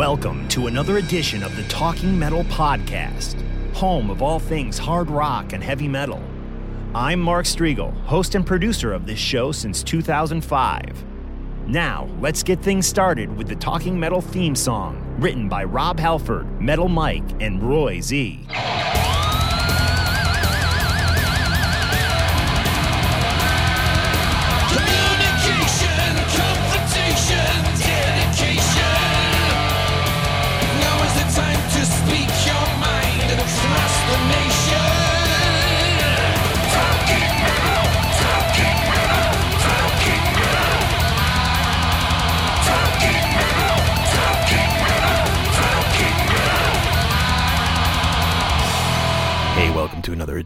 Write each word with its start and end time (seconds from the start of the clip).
Welcome 0.00 0.48
to 0.48 0.66
another 0.66 0.96
edition 0.96 1.42
of 1.42 1.54
the 1.56 1.62
Talking 1.64 2.18
Metal 2.18 2.42
Podcast, 2.44 3.38
home 3.74 4.08
of 4.08 4.22
all 4.22 4.38
things 4.38 4.78
hard 4.78 5.10
rock 5.10 5.52
and 5.52 5.62
heavy 5.62 5.88
metal. 5.88 6.22
I'm 6.94 7.20
Mark 7.20 7.44
Strigl, 7.44 7.92
host 8.04 8.34
and 8.34 8.46
producer 8.46 8.94
of 8.94 9.04
this 9.04 9.18
show 9.18 9.52
since 9.52 9.82
2005. 9.82 11.04
Now, 11.66 12.08
let's 12.18 12.42
get 12.42 12.62
things 12.62 12.86
started 12.86 13.36
with 13.36 13.46
the 13.46 13.56
Talking 13.56 14.00
Metal 14.00 14.22
theme 14.22 14.54
song, 14.54 15.04
written 15.18 15.50
by 15.50 15.64
Rob 15.64 16.00
Halford, 16.00 16.46
Metal 16.58 16.88
Mike, 16.88 17.30
and 17.38 17.62
Roy 17.62 18.00
Z. 18.00 18.46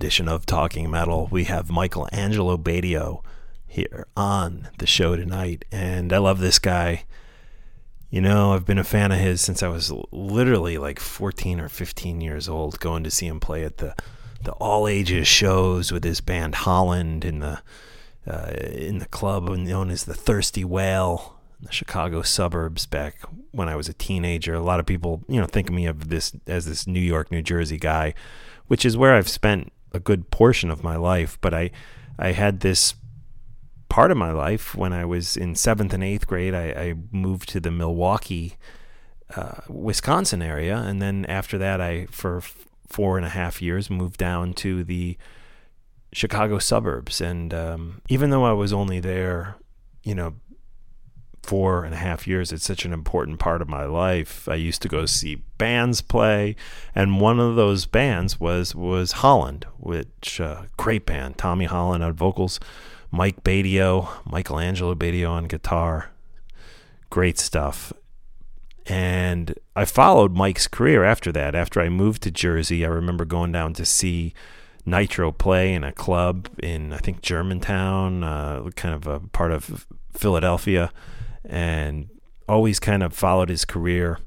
edition 0.05 0.28
of 0.28 0.44
Talking 0.44 0.91
Metal. 0.91 1.28
We 1.30 1.44
have 1.44 1.70
Michael 1.70 2.06
Angelo 2.12 2.58
Batio 2.58 3.24
here 3.66 4.06
on 4.14 4.69
the 4.77 4.86
show 4.86 5.16
tonight, 5.16 5.64
and 5.72 6.12
I 6.12 6.19
love 6.19 6.41
this 6.41 6.58
guy. 6.58 7.05
You 8.10 8.20
know, 8.20 8.52
I've 8.52 8.66
been 8.66 8.77
a 8.77 8.84
fan 8.84 9.12
of 9.12 9.19
his 9.19 9.41
since 9.41 9.62
I 9.62 9.69
was 9.69 9.91
literally 10.12 10.77
like 10.77 11.00
14 11.00 11.58
or 11.58 11.70
15 11.70 12.20
years 12.20 12.50
old, 12.50 12.80
going 12.80 13.02
to 13.05 13.10
see 13.10 13.27
him 13.27 13.41
play 13.41 13.64
at 13.64 13.78
the 13.78 13.94
the 14.42 14.52
all 14.52 14.86
ages 14.86 15.27
shows 15.27 15.91
with 15.91 16.05
his 16.05 16.20
band 16.20 16.55
Holland 16.56 17.25
in 17.25 17.38
the 17.38 17.62
uh, 18.27 18.52
in 18.58 18.98
the 18.98 19.06
club 19.06 19.48
known 19.48 19.88
as 19.88 20.05
the 20.05 20.12
Thirsty 20.12 20.66
Whale 20.66 21.38
in 21.58 21.64
the 21.64 21.72
Chicago 21.72 22.20
suburbs 22.20 22.84
back 22.84 23.22
when 23.52 23.70
I 23.70 23.77
was 23.77 23.88
a 23.88 23.94
teenager. 23.94 24.52
A 24.52 24.60
lot 24.60 24.80
of 24.80 24.84
people, 24.84 25.22
you 25.28 25.41
know, 25.41 25.47
think 25.47 25.70
of 25.70 25.75
me 25.75 25.86
of 25.86 26.10
this 26.10 26.36
as 26.47 26.66
this 26.66 26.86
New 26.86 27.00
York, 27.00 27.30
New 27.30 27.41
Jersey 27.41 27.78
guy, 27.78 28.12
which 28.66 28.84
is 28.84 28.98
where 28.98 29.14
I've 29.14 29.30
spent 29.30 29.72
a 29.95 30.00
good 30.00 30.31
portion 30.31 30.70
of 30.70 30.84
my 30.84 30.97
life. 30.97 31.39
But 31.41 31.55
I, 31.55 31.70
I 32.19 32.33
had 32.33 32.61
this 32.61 32.95
part 33.89 34.11
of 34.11 34.17
my 34.17 34.33
life 34.33 34.75
when 34.75 34.92
I 34.92 35.05
was 35.05 35.37
in 35.37 35.55
seventh 35.55 35.95
and 35.95 36.03
eighth 36.03 36.27
grade. 36.27 36.55
I, 36.55 36.67
I 36.70 36.95
moved 37.12 37.48
to 37.50 37.61
the 37.61 37.70
Milwaukee, 37.70 38.56
uh, 39.37 39.61
Wisconsin 39.69 40.42
area, 40.42 40.77
and 40.77 41.00
then 41.00 41.25
after 41.27 41.56
that, 41.59 41.81
I 41.81 42.06
for 42.11 42.39
f- 42.39 42.67
four 42.89 43.17
and 43.17 43.25
a 43.25 43.31
half 43.31 43.62
years 43.62 43.89
moved 43.89 44.19
down 44.19 44.53
to 44.55 44.84
the 44.84 45.16
Chicago 46.12 46.59
suburbs. 46.59 47.21
And 47.21 47.54
um, 47.54 48.03
even 48.09 48.31
though 48.31 48.44
I 48.44 48.53
was 48.53 48.72
only 48.72 49.00
there, 49.00 49.56
you 50.03 50.15
know, 50.15 50.34
four 51.44 51.84
and 51.84 51.94
a 51.94 51.99
half 51.99 52.27
years, 52.27 52.53
it's 52.53 52.65
such 52.65 52.84
an 52.84 52.93
important 52.93 53.38
part 53.38 53.62
of 53.62 53.69
my 53.69 53.84
life. 53.84 54.49
I 54.49 54.55
used 54.55 54.82
to 54.82 54.88
go 54.88 55.06
see 55.06 55.43
bands 55.59 56.00
play, 56.00 56.56
and 56.94 57.21
one 57.21 57.38
of 57.38 57.56
those 57.56 57.87
bands 57.87 58.41
was 58.41 58.75
was 58.75 59.12
Holland, 59.12 59.66
which 59.78 60.41
uh, 60.41 60.62
great 60.77 61.06
band. 61.06 61.38
Tommy 61.38 61.66
Holland 61.66 62.03
on 62.03 62.15
vocals, 62.15 62.59
Mike 63.10 63.44
Batio, 63.44 64.09
Michelangelo 64.25 64.94
Badio 64.94 65.31
on 65.31 65.44
guitar, 65.44 66.10
great 67.10 67.38
stuff. 67.38 67.93
And 68.87 69.54
I 69.77 69.84
followed 69.84 70.34
Mike's 70.34 70.66
career 70.66 71.04
after 71.04 71.33
that. 71.33 71.54
After 71.54 71.81
I 71.81 71.88
moved 71.88 72.22
to 72.22 72.31
Jersey, 72.31 72.84
I 72.84 72.88
remember 72.88 73.25
going 73.25 73.53
down 73.53 73.72
to 73.75 73.84
see 73.84 74.34
Nitro 74.87 75.33
play 75.33 75.72
in 75.72 75.84
a 75.84 75.93
club 75.93 76.49
in 76.62 76.93
I 76.93 76.99
think 76.99 77.22
Germantown, 77.22 78.22
uh, 78.22 78.69
kind 78.77 78.94
of 78.94 79.06
a 79.06 79.21
part 79.21 79.53
of 79.53 79.87
Philadelphia, 80.12 80.93
and 81.44 82.09
always 82.49 82.81
kind 82.81 83.03
of 83.03 83.15
followed 83.15 83.49
his 83.49 83.65
career. 83.65 84.19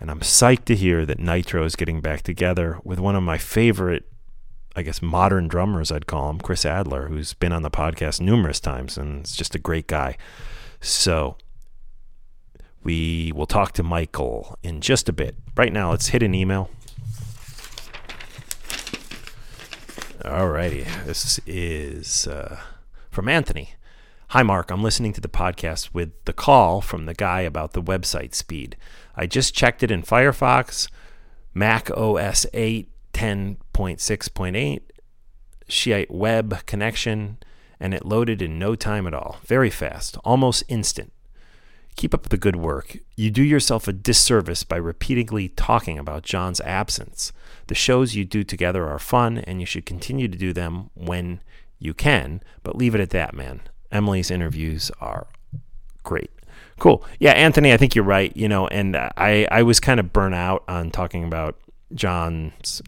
And 0.00 0.10
I'm 0.10 0.20
psyched 0.20 0.64
to 0.66 0.76
hear 0.76 1.06
that 1.06 1.18
Nitro 1.18 1.64
is 1.64 1.76
getting 1.76 2.00
back 2.00 2.22
together 2.22 2.78
with 2.82 2.98
one 2.98 3.14
of 3.14 3.22
my 3.22 3.38
favorite, 3.38 4.04
I 4.74 4.82
guess, 4.82 5.00
modern 5.00 5.46
drummers, 5.48 5.92
I'd 5.92 6.06
call 6.06 6.28
him, 6.28 6.40
Chris 6.40 6.64
Adler, 6.66 7.08
who's 7.08 7.34
been 7.34 7.52
on 7.52 7.62
the 7.62 7.70
podcast 7.70 8.20
numerous 8.20 8.58
times 8.58 8.98
and 8.98 9.24
is 9.24 9.36
just 9.36 9.54
a 9.54 9.60
great 9.60 9.86
guy. 9.86 10.16
So 10.80 11.36
we 12.82 13.32
will 13.34 13.46
talk 13.46 13.72
to 13.74 13.84
Michael 13.84 14.58
in 14.62 14.80
just 14.80 15.08
a 15.08 15.12
bit. 15.12 15.36
Right 15.56 15.72
now, 15.72 15.90
let's 15.90 16.08
hit 16.08 16.22
an 16.22 16.34
email. 16.34 16.68
Alrighty, 20.22 20.86
this 21.04 21.40
is 21.46 22.26
uh, 22.26 22.60
from 23.10 23.28
Anthony. 23.28 23.74
Hi, 24.32 24.42
Mark. 24.42 24.70
I'm 24.70 24.82
listening 24.82 25.12
to 25.12 25.20
the 25.20 25.28
podcast 25.28 25.92
with 25.92 26.12
the 26.24 26.32
call 26.32 26.80
from 26.80 27.04
the 27.04 27.12
guy 27.12 27.42
about 27.42 27.74
the 27.74 27.82
website 27.82 28.34
speed. 28.34 28.78
I 29.14 29.26
just 29.26 29.54
checked 29.54 29.82
it 29.82 29.90
in 29.90 30.02
Firefox, 30.02 30.88
Mac 31.52 31.90
OS 31.90 32.46
8, 32.54 32.88
10.6.8, 33.12 34.80
Shiite 35.68 36.10
web 36.10 36.64
connection, 36.64 37.40
and 37.78 37.92
it 37.92 38.06
loaded 38.06 38.40
in 38.40 38.58
no 38.58 38.74
time 38.74 39.06
at 39.06 39.12
all. 39.12 39.36
Very 39.44 39.68
fast, 39.68 40.16
almost 40.24 40.64
instant. 40.66 41.12
Keep 41.96 42.14
up 42.14 42.30
the 42.30 42.38
good 42.38 42.56
work. 42.56 42.96
You 43.14 43.30
do 43.30 43.42
yourself 43.42 43.86
a 43.86 43.92
disservice 43.92 44.64
by 44.64 44.76
repeatedly 44.76 45.50
talking 45.50 45.98
about 45.98 46.22
John's 46.22 46.62
absence. 46.62 47.34
The 47.66 47.74
shows 47.74 48.14
you 48.14 48.24
do 48.24 48.44
together 48.44 48.88
are 48.88 48.98
fun, 48.98 49.36
and 49.36 49.60
you 49.60 49.66
should 49.66 49.84
continue 49.84 50.26
to 50.26 50.38
do 50.38 50.54
them 50.54 50.88
when 50.94 51.42
you 51.78 51.92
can, 51.92 52.42
but 52.62 52.76
leave 52.76 52.94
it 52.94 53.02
at 53.02 53.10
that, 53.10 53.34
man. 53.34 53.60
Emily's 53.92 54.30
interviews 54.30 54.90
are 55.00 55.26
great. 56.02 56.30
Cool. 56.78 57.04
Yeah, 57.20 57.32
Anthony, 57.32 57.72
I 57.72 57.76
think 57.76 57.94
you're 57.94 58.04
right. 58.04 58.36
You 58.36 58.48
know, 58.48 58.66
and 58.66 58.96
I, 58.96 59.46
I 59.50 59.62
was 59.62 59.78
kind 59.78 60.00
of 60.00 60.12
burnt 60.12 60.34
out 60.34 60.64
on 60.66 60.90
talking 60.90 61.22
about 61.22 61.56
John's 61.94 62.82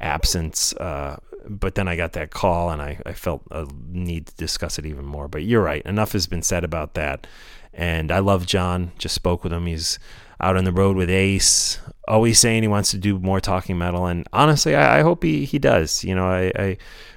absence, 0.00 0.74
uh, 0.74 1.18
but 1.48 1.74
then 1.74 1.86
I 1.86 1.96
got 1.96 2.12
that 2.14 2.30
call 2.30 2.70
and 2.70 2.82
I, 2.82 3.00
I 3.06 3.12
felt 3.12 3.42
a 3.50 3.68
need 3.88 4.26
to 4.26 4.34
discuss 4.36 4.78
it 4.78 4.86
even 4.86 5.04
more. 5.04 5.28
But 5.28 5.44
you're 5.44 5.62
right. 5.62 5.84
Enough 5.84 6.12
has 6.12 6.26
been 6.26 6.42
said 6.42 6.64
about 6.64 6.94
that. 6.94 7.26
And 7.74 8.10
I 8.12 8.18
love 8.18 8.46
John. 8.46 8.92
Just 8.98 9.14
spoke 9.14 9.44
with 9.44 9.52
him. 9.52 9.66
He's 9.66 9.98
out 10.40 10.56
on 10.56 10.64
the 10.64 10.72
road 10.72 10.96
with 10.96 11.08
Ace, 11.08 11.78
always 12.08 12.38
saying 12.38 12.62
he 12.62 12.68
wants 12.68 12.90
to 12.90 12.98
do 12.98 13.18
more 13.18 13.40
talking 13.40 13.78
metal. 13.78 14.06
And 14.06 14.26
honestly, 14.32 14.74
I, 14.74 14.98
I 14.98 15.02
hope 15.02 15.22
he, 15.22 15.44
he 15.44 15.58
does. 15.58 16.02
You 16.02 16.14
know, 16.14 16.26
I, 16.26 16.52
I 16.56 16.76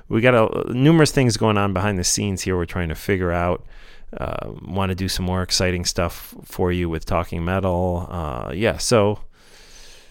we 0.09 0.21
got 0.21 0.35
a, 0.35 0.73
numerous 0.73 1.11
things 1.11 1.37
going 1.37 1.57
on 1.57 1.73
behind 1.73 1.97
the 1.97 2.03
scenes 2.03 2.41
here. 2.41 2.55
We're 2.55 2.65
trying 2.65 2.89
to 2.89 2.95
figure 2.95 3.31
out. 3.31 3.65
Uh, 4.15 4.53
want 4.61 4.91
to 4.91 4.95
do 4.95 5.09
some 5.09 5.25
more 5.25 5.41
exciting 5.41 5.83
stuff 5.83 6.33
for 6.43 6.71
you 6.71 6.87
with 6.87 7.03
talking 7.05 7.43
metal. 7.43 8.07
Uh, 8.09 8.51
yeah, 8.53 8.77
so 8.77 9.19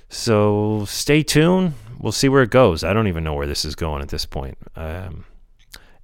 so 0.08 0.84
stay 0.86 1.22
tuned. 1.22 1.74
We'll 1.98 2.12
see 2.12 2.28
where 2.28 2.42
it 2.42 2.50
goes. 2.50 2.84
I 2.84 2.92
don't 2.92 3.08
even 3.08 3.24
know 3.24 3.34
where 3.34 3.46
this 3.46 3.64
is 3.64 3.74
going 3.74 4.02
at 4.02 4.08
this 4.08 4.26
point. 4.26 4.58
Um, 4.76 5.24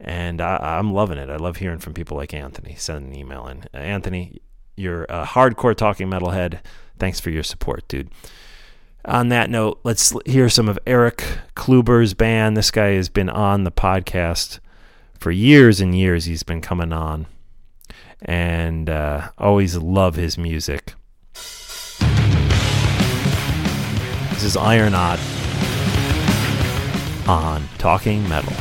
and 0.00 0.40
I, 0.40 0.78
I'm 0.78 0.92
loving 0.92 1.18
it. 1.18 1.28
I 1.28 1.36
love 1.36 1.58
hearing 1.58 1.78
from 1.78 1.94
people 1.94 2.16
like 2.16 2.32
Anthony. 2.32 2.74
Send 2.76 3.06
an 3.06 3.14
email 3.14 3.46
in. 3.46 3.64
Uh, 3.74 3.78
Anthony, 3.78 4.40
you're 4.76 5.04
a 5.04 5.24
hardcore 5.24 5.76
talking 5.76 6.08
metalhead. 6.08 6.60
Thanks 6.98 7.20
for 7.20 7.30
your 7.30 7.42
support, 7.42 7.86
dude. 7.86 8.10
On 9.04 9.28
that 9.28 9.48
note, 9.48 9.80
let's 9.82 10.12
hear 10.26 10.48
some 10.48 10.68
of 10.68 10.78
Eric 10.86 11.24
Kluber's 11.56 12.12
band. 12.12 12.56
This 12.56 12.70
guy 12.70 12.90
has 12.92 13.08
been 13.08 13.30
on 13.30 13.64
the 13.64 13.70
podcast 13.72 14.58
for 15.18 15.30
years 15.30 15.80
and 15.80 15.96
years. 15.96 16.26
He's 16.26 16.42
been 16.42 16.60
coming 16.60 16.92
on, 16.92 17.26
and 18.20 18.90
uh, 18.90 19.30
always 19.38 19.76
love 19.76 20.16
his 20.16 20.36
music. 20.36 20.92
This 24.32 24.44
is 24.44 24.56
Iron 24.56 24.92
Knot 24.92 25.18
on 27.26 27.68
Talking 27.78 28.28
Metal. 28.28 28.52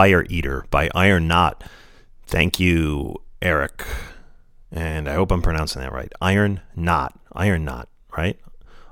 Fire 0.00 0.24
Eater 0.30 0.64
by 0.70 0.88
Iron 0.94 1.28
Knot. 1.28 1.62
Thank 2.26 2.58
you, 2.58 3.16
Eric. 3.42 3.84
And 4.72 5.06
I 5.06 5.12
hope 5.12 5.30
I'm 5.30 5.42
pronouncing 5.42 5.82
that 5.82 5.92
right. 5.92 6.10
Iron 6.22 6.62
Knot. 6.74 7.20
Iron 7.34 7.66
Knot, 7.66 7.86
right? 8.16 8.40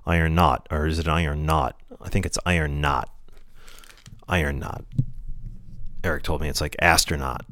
Iron 0.04 0.34
Knot. 0.34 0.66
Or 0.70 0.86
is 0.86 0.98
it 0.98 1.08
Iron 1.08 1.46
Knot? 1.46 1.80
I 2.02 2.10
think 2.10 2.26
it's 2.26 2.38
Iron 2.44 2.82
Knot. 2.82 3.08
Iron 4.28 4.58
Knot. 4.58 4.84
Eric 6.04 6.24
told 6.24 6.42
me 6.42 6.50
it's 6.50 6.60
like 6.60 6.76
astronaut. 6.78 7.46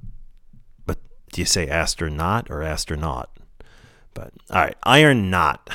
But 0.84 0.98
do 1.32 1.40
you 1.40 1.46
say 1.46 1.66
astronaut 1.66 2.50
or 2.50 2.62
astronaut? 2.62 3.30
But 4.12 4.34
all 4.50 4.64
right, 4.64 4.76
Iron 4.82 5.30
Knot. 5.30 5.70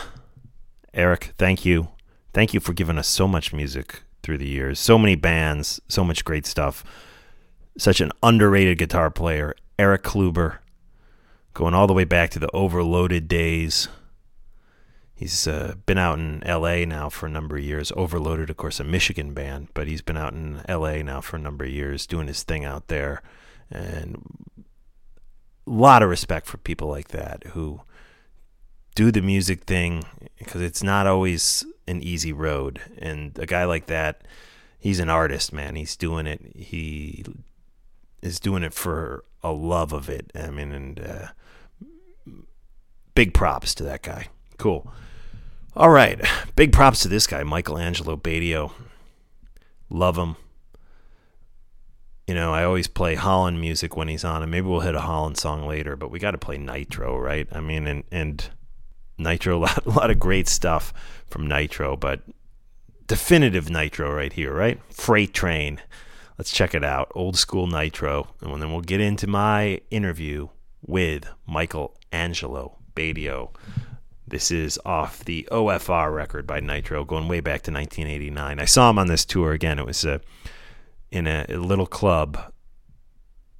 Eric, 0.94 1.34
thank 1.40 1.66
you. 1.66 1.88
Thank 2.32 2.54
you 2.54 2.60
for 2.60 2.74
giving 2.74 3.00
us 3.00 3.08
so 3.08 3.28
much 3.28 3.54
music 3.54 4.04
through 4.22 4.38
the 4.38 4.48
years. 4.48 4.80
So 4.80 5.00
many 5.00 5.16
bands, 5.16 5.82
so 5.88 6.04
much 6.04 6.24
great 6.24 6.46
stuff. 6.46 6.86
Such 7.78 8.02
an 8.02 8.12
underrated 8.22 8.78
guitar 8.78 9.10
player, 9.10 9.56
Eric 9.80 10.04
Kluber, 10.04 10.58
going 11.54 11.74
all 11.74 11.88
the 11.88 11.94
way 11.94 12.04
back 12.04 12.30
to 12.32 12.40
the 12.40 12.52
overloaded 12.52 13.28
days. 13.28 13.88
He's 15.14 15.48
uh, 15.48 15.76
been 15.86 15.98
out 15.98 16.18
in 16.18 16.42
LA 16.46 16.84
now 16.86 17.10
for 17.10 17.28
a 17.28 17.30
number 17.30 17.56
of 17.56 17.64
years. 17.64 17.92
Overloaded, 17.96 18.50
of 18.50 18.58
course, 18.58 18.80
a 18.80 18.84
Michigan 18.84 19.34
band, 19.34 19.68
but 19.74 19.88
he's 19.88 20.02
been 20.02 20.18
out 20.18 20.34
in 20.34 20.62
LA 20.68 21.04
now 21.04 21.22
for 21.22 21.36
a 21.36 21.40
number 21.40 21.64
of 21.64 21.72
years 21.72 22.08
doing 22.08 22.28
his 22.28 22.44
thing 22.44 22.66
out 22.66 22.88
there. 22.88 23.22
And 23.70 24.24
a 25.68 25.70
lot 25.70 26.02
of 26.02 26.10
respect 26.10 26.48
for 26.48 26.58
people 26.58 26.88
like 26.88 27.10
that 27.10 27.44
who 27.50 27.82
do 28.96 29.12
the 29.12 29.22
music 29.22 29.64
thing 29.66 30.04
because 30.38 30.62
it's 30.62 30.84
not 30.84 31.08
always 31.08 31.64
an 31.88 32.02
easy 32.02 32.34
road. 32.34 32.82
And 32.98 33.38
a 33.38 33.46
guy 33.46 33.66
like 33.66 33.86
that, 33.86 34.28
he's 34.80 35.00
an 35.00 35.10
artist, 35.10 35.54
man. 35.54 35.76
He's 35.76 35.96
doing 35.96 36.28
it. 36.28 36.42
He 36.56 37.24
is 38.22 38.40
doing 38.40 38.64
it 38.64 38.74
for 38.74 39.24
a 39.44 39.52
love 39.52 39.94
of 39.94 40.10
it. 40.10 40.32
I 40.36 40.50
mean, 40.50 40.72
and 40.72 41.00
uh, 41.00 41.28
big 43.16 43.34
props 43.34 43.74
to 43.76 43.84
that 43.84 44.02
guy. 44.02 44.28
Cool. 44.58 44.92
All 45.76 45.90
right. 45.90 46.20
Big 46.56 46.74
props 46.74 47.00
to 47.02 47.08
this 47.08 47.28
guy, 47.28 47.44
Michael 47.44 47.78
Angelo 47.78 48.16
Batio. 48.16 48.72
Love 49.90 50.18
him. 50.18 50.36
You 52.28 52.36
know, 52.36 52.54
I 52.54 52.64
always 52.64 52.88
play 52.88 53.16
Holland 53.16 53.60
music 53.60 53.98
when 53.98 54.08
he's 54.08 54.24
on, 54.24 54.42
and 54.42 54.52
maybe 54.52 54.68
we'll 54.68 54.82
hit 54.82 54.96
a 54.96 55.02
Holland 55.02 55.38
song 55.38 55.68
later, 55.68 55.96
but 55.96 56.12
we 56.12 56.20
got 56.20 56.32
to 56.32 56.38
play 56.38 56.58
Nitro, 56.58 57.18
right? 57.18 57.48
I 57.52 57.60
mean, 57.60 57.88
and, 57.88 58.04
and 58.12 58.50
Nitro, 59.18 59.58
a 59.58 59.60
lot, 59.60 59.86
a 59.86 59.90
lot 59.90 60.12
of 60.12 60.20
great 60.20 60.48
stuff 60.48 60.94
from 61.28 61.48
Nitro, 61.48 61.98
but 61.98 62.22
definitive 63.08 63.70
Nitro 63.70 64.14
right 64.14 64.32
here, 64.32 64.54
right? 64.54 64.80
Freight 64.90 65.34
Train. 65.34 65.82
Let's 66.42 66.52
check 66.52 66.74
it 66.74 66.84
out. 66.84 67.12
Old 67.14 67.38
school 67.38 67.68
Nitro. 67.68 68.30
And 68.42 68.60
then 68.60 68.72
we'll 68.72 68.82
get 68.82 69.00
into 69.00 69.28
my 69.28 69.80
interview 69.92 70.48
with 70.82 71.28
Michael 71.46 71.96
Angelo 72.12 72.80
Batio. 72.96 73.54
This 74.28 74.50
is 74.50 74.80
off 74.84 75.24
the 75.24 75.48
OFR 75.52 76.12
record 76.12 76.48
by 76.48 76.60
Nitro, 76.60 77.06
going 77.06 77.28
way 77.28 77.42
back 77.42 77.62
to 77.62 77.72
1989. 77.72 78.60
I 78.60 78.66
saw 78.66 78.90
him 78.90 78.98
on 78.98 79.06
this 79.06 79.24
tour 79.24 79.52
again. 79.52 79.78
It 79.78 79.86
was 79.86 80.04
uh, 80.04 80.18
in 81.12 81.28
a, 81.28 81.46
a 81.48 81.58
little 81.58 81.86
club 81.86 82.52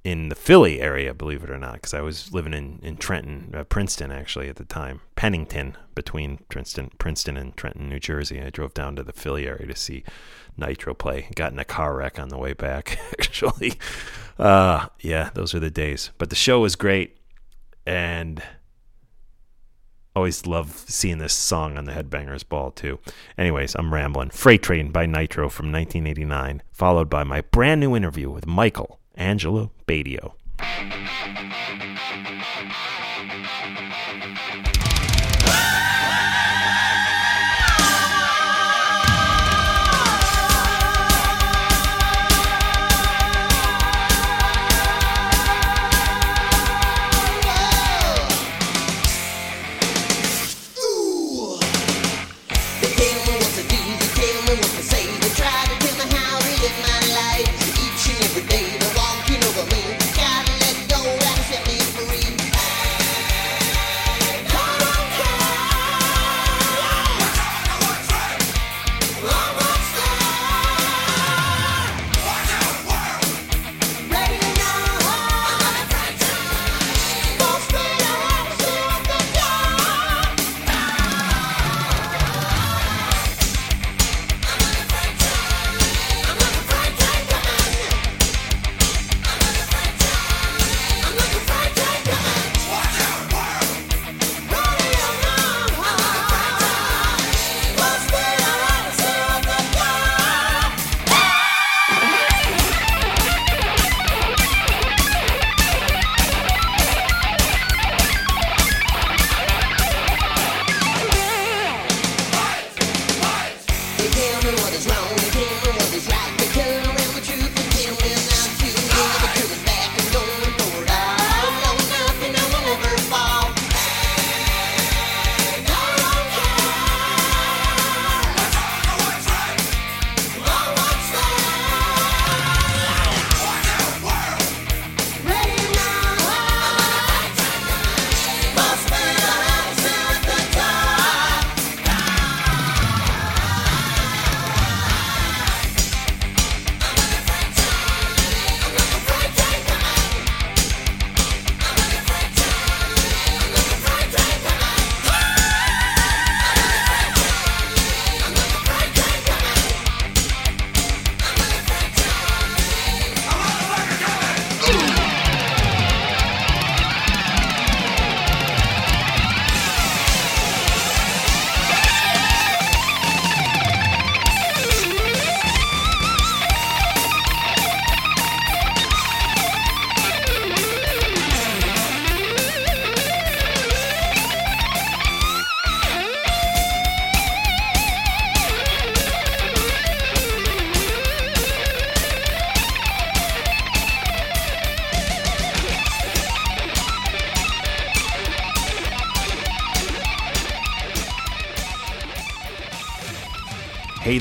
in 0.04 0.28
the 0.30 0.34
Philly 0.34 0.80
area, 0.80 1.14
believe 1.14 1.44
it 1.44 1.50
or 1.50 1.58
not, 1.58 1.74
because 1.74 1.94
I 1.94 2.00
was 2.00 2.32
living 2.32 2.54
in 2.54 2.80
in 2.82 2.96
Trenton, 2.96 3.52
uh, 3.54 3.64
Princeton 3.64 4.10
actually 4.10 4.48
at 4.48 4.56
the 4.56 4.64
time, 4.64 5.00
Pennington, 5.14 5.76
between 5.94 6.38
Princeton, 6.48 6.90
Princeton 6.98 7.36
and 7.36 7.56
Trenton, 7.56 7.88
New 7.88 8.00
Jersey. 8.00 8.40
I 8.40 8.50
drove 8.50 8.74
down 8.74 8.96
to 8.96 9.04
the 9.04 9.12
Philly 9.12 9.46
area 9.46 9.66
to 9.66 9.76
see 9.76 10.02
Nitro 10.56 10.94
play. 10.94 11.28
Got 11.34 11.52
in 11.52 11.58
a 11.58 11.64
car 11.64 11.94
wreck 11.94 12.18
on 12.18 12.28
the 12.28 12.38
way 12.38 12.52
back. 12.52 12.98
actually, 13.20 13.74
uh, 14.38 14.88
yeah, 15.00 15.30
those 15.34 15.54
are 15.54 15.60
the 15.60 15.70
days. 15.70 16.10
But 16.18 16.30
the 16.30 16.36
show 16.36 16.60
was 16.60 16.74
great, 16.74 17.16
and 17.86 18.42
always 20.14 20.46
love 20.46 20.84
seeing 20.88 21.18
this 21.18 21.32
song 21.32 21.78
on 21.78 21.84
the 21.84 21.92
Headbangers 21.92 22.46
Ball 22.46 22.72
too. 22.72 22.98
Anyways, 23.38 23.76
I'm 23.76 23.94
rambling. 23.94 24.30
Freight 24.30 24.62
Train 24.62 24.90
by 24.90 25.06
Nitro 25.06 25.48
from 25.48 25.72
1989, 25.72 26.62
followed 26.72 27.08
by 27.08 27.22
my 27.22 27.40
brand 27.40 27.80
new 27.80 27.94
interview 27.94 28.30
with 28.30 28.46
Michael 28.46 28.98
Angelo 29.16 29.70
Batio. 29.86 30.34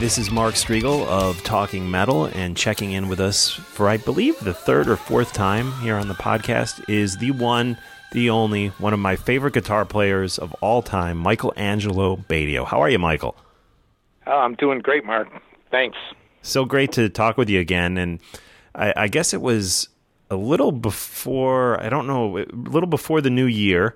This 0.02 0.18
is 0.18 0.32
Mark 0.32 0.56
Strigl 0.56 1.06
of 1.06 1.44
Talking 1.44 1.92
Metal, 1.92 2.26
and 2.26 2.58
checking 2.58 2.92
in 2.92 3.08
with 3.08 3.20
us 3.20 3.52
for, 3.52 3.88
I 3.88 3.98
believe, 3.98 4.36
the 4.40 4.52
third 4.52 4.90
or 4.90 4.96
fourth 4.96 5.32
time 5.32 5.72
here 5.74 5.96
on 5.96 6.08
the 6.08 6.16
podcast 6.16 6.90
is 6.90 7.18
the 7.18 7.30
one, 7.30 7.78
the 8.12 8.32
only, 8.32 8.70
one 8.80 8.94
of 8.94 9.00
my 9.00 9.16
favorite 9.16 9.54
guitar 9.54 9.86
players 9.86 10.40
of 10.40 10.56
all 10.56 10.82
time, 10.82 11.20
Michael 11.20 11.54
Angelo 11.56 12.16
Batio. 12.16 12.66
How 12.66 12.82
are 12.82 12.90
you, 12.90 12.98
Michael? 12.98 13.36
Oh, 14.26 14.40
I'm 14.40 14.56
doing 14.56 14.80
great, 14.80 15.06
Mark. 15.06 15.28
Thanks. 15.70 16.00
So 16.42 16.66
great 16.66 16.94
to 16.94 17.08
talk 17.08 17.38
with 17.38 17.48
you 17.48 17.60
again. 17.60 18.00
And 18.00 18.20
I, 18.74 18.94
I 18.98 19.08
guess 19.08 19.36
it 19.36 19.42
was 19.42 19.88
a 20.32 20.36
little 20.36 20.72
before, 20.72 21.80
I 21.80 21.90
don't 21.90 22.08
know, 22.08 22.40
a 22.40 22.46
little 22.52 22.90
before 22.90 23.22
the 23.22 23.30
new 23.30 23.46
year. 23.46 23.96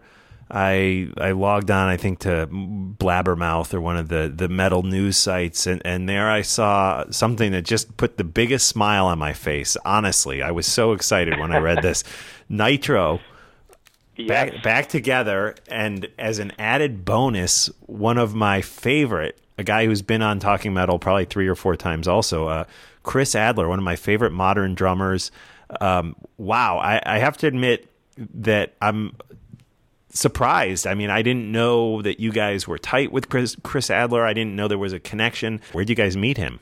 I 0.50 1.10
I 1.18 1.32
logged 1.32 1.72
on, 1.72 1.90
I 1.90 1.98
think, 1.98 2.20
to 2.20 2.48
Blabbermouth 2.52 3.74
or 3.74 3.82
one 3.82 3.98
of 3.98 4.10
the, 4.10 4.32
the 4.34 4.48
metal 4.48 4.84
news 4.84 5.18
sites, 5.18 5.66
and, 5.66 5.82
and 5.84 6.08
there 6.08 6.30
I 6.30 6.44
saw 6.44 7.04
something 7.10 7.52
that 7.52 7.64
just 7.64 7.98
put 7.98 8.18
the 8.18 8.24
biggest 8.24 8.68
smile 8.68 9.08
on 9.08 9.18
my 9.18 9.34
face. 9.34 9.76
Honestly, 9.86 10.42
I 10.44 10.52
was 10.52 10.68
so 10.68 10.92
excited 10.94 11.40
when 11.40 11.52
I 11.52 11.58
read 11.58 11.82
this. 11.82 12.04
Nitro 12.50 13.20
Yes. 14.18 14.30
back 14.30 14.64
back 14.64 14.88
together, 14.88 15.56
and 15.68 16.08
as 16.18 16.40
an 16.40 16.54
added 16.58 17.04
bonus, 17.04 17.70
one 17.88 18.18
of 18.18 18.34
my 18.34 18.62
favorite, 18.62 19.38
a 19.58 19.64
guy 19.64 19.86
who's 19.88 20.02
been 20.02 20.22
on 20.22 20.40
Talking 20.40 20.74
Metal 20.74 21.00
probably 21.00 21.26
three 21.26 21.48
or 21.50 21.56
four 21.56 21.76
times, 21.76 22.08
also 22.08 22.48
uh, 22.48 22.64
Chris 23.04 23.36
Adler, 23.36 23.68
one 23.68 23.78
of 23.78 23.84
my 23.84 23.98
favorite 23.98 24.32
modern 24.32 24.74
drummers. 24.74 25.32
Um, 25.82 26.16
wow, 26.38 26.78
I, 26.78 27.02
I 27.06 27.18
have 27.18 27.36
to 27.40 27.48
admit 27.48 27.90
that 28.18 28.76
I'm 28.82 29.18
surprised. 30.16 30.88
I 30.88 30.96
mean, 30.96 31.10
I 31.10 31.22
didn't 31.22 31.52
know 31.52 32.02
that 32.02 32.20
you 32.20 32.32
guys 32.32 32.68
were 32.68 32.78
tight 32.78 33.12
with 33.12 33.30
Chris, 33.30 33.56
Chris 33.64 33.90
Adler. 33.90 34.26
I 34.26 34.34
didn't 34.34 34.56
know 34.56 34.68
there 34.68 34.78
was 34.78 34.94
a 34.94 35.00
connection. 35.00 35.62
Where'd 35.74 35.90
you 35.90 35.96
guys 35.96 36.18
meet 36.18 36.38
him? 36.38 36.60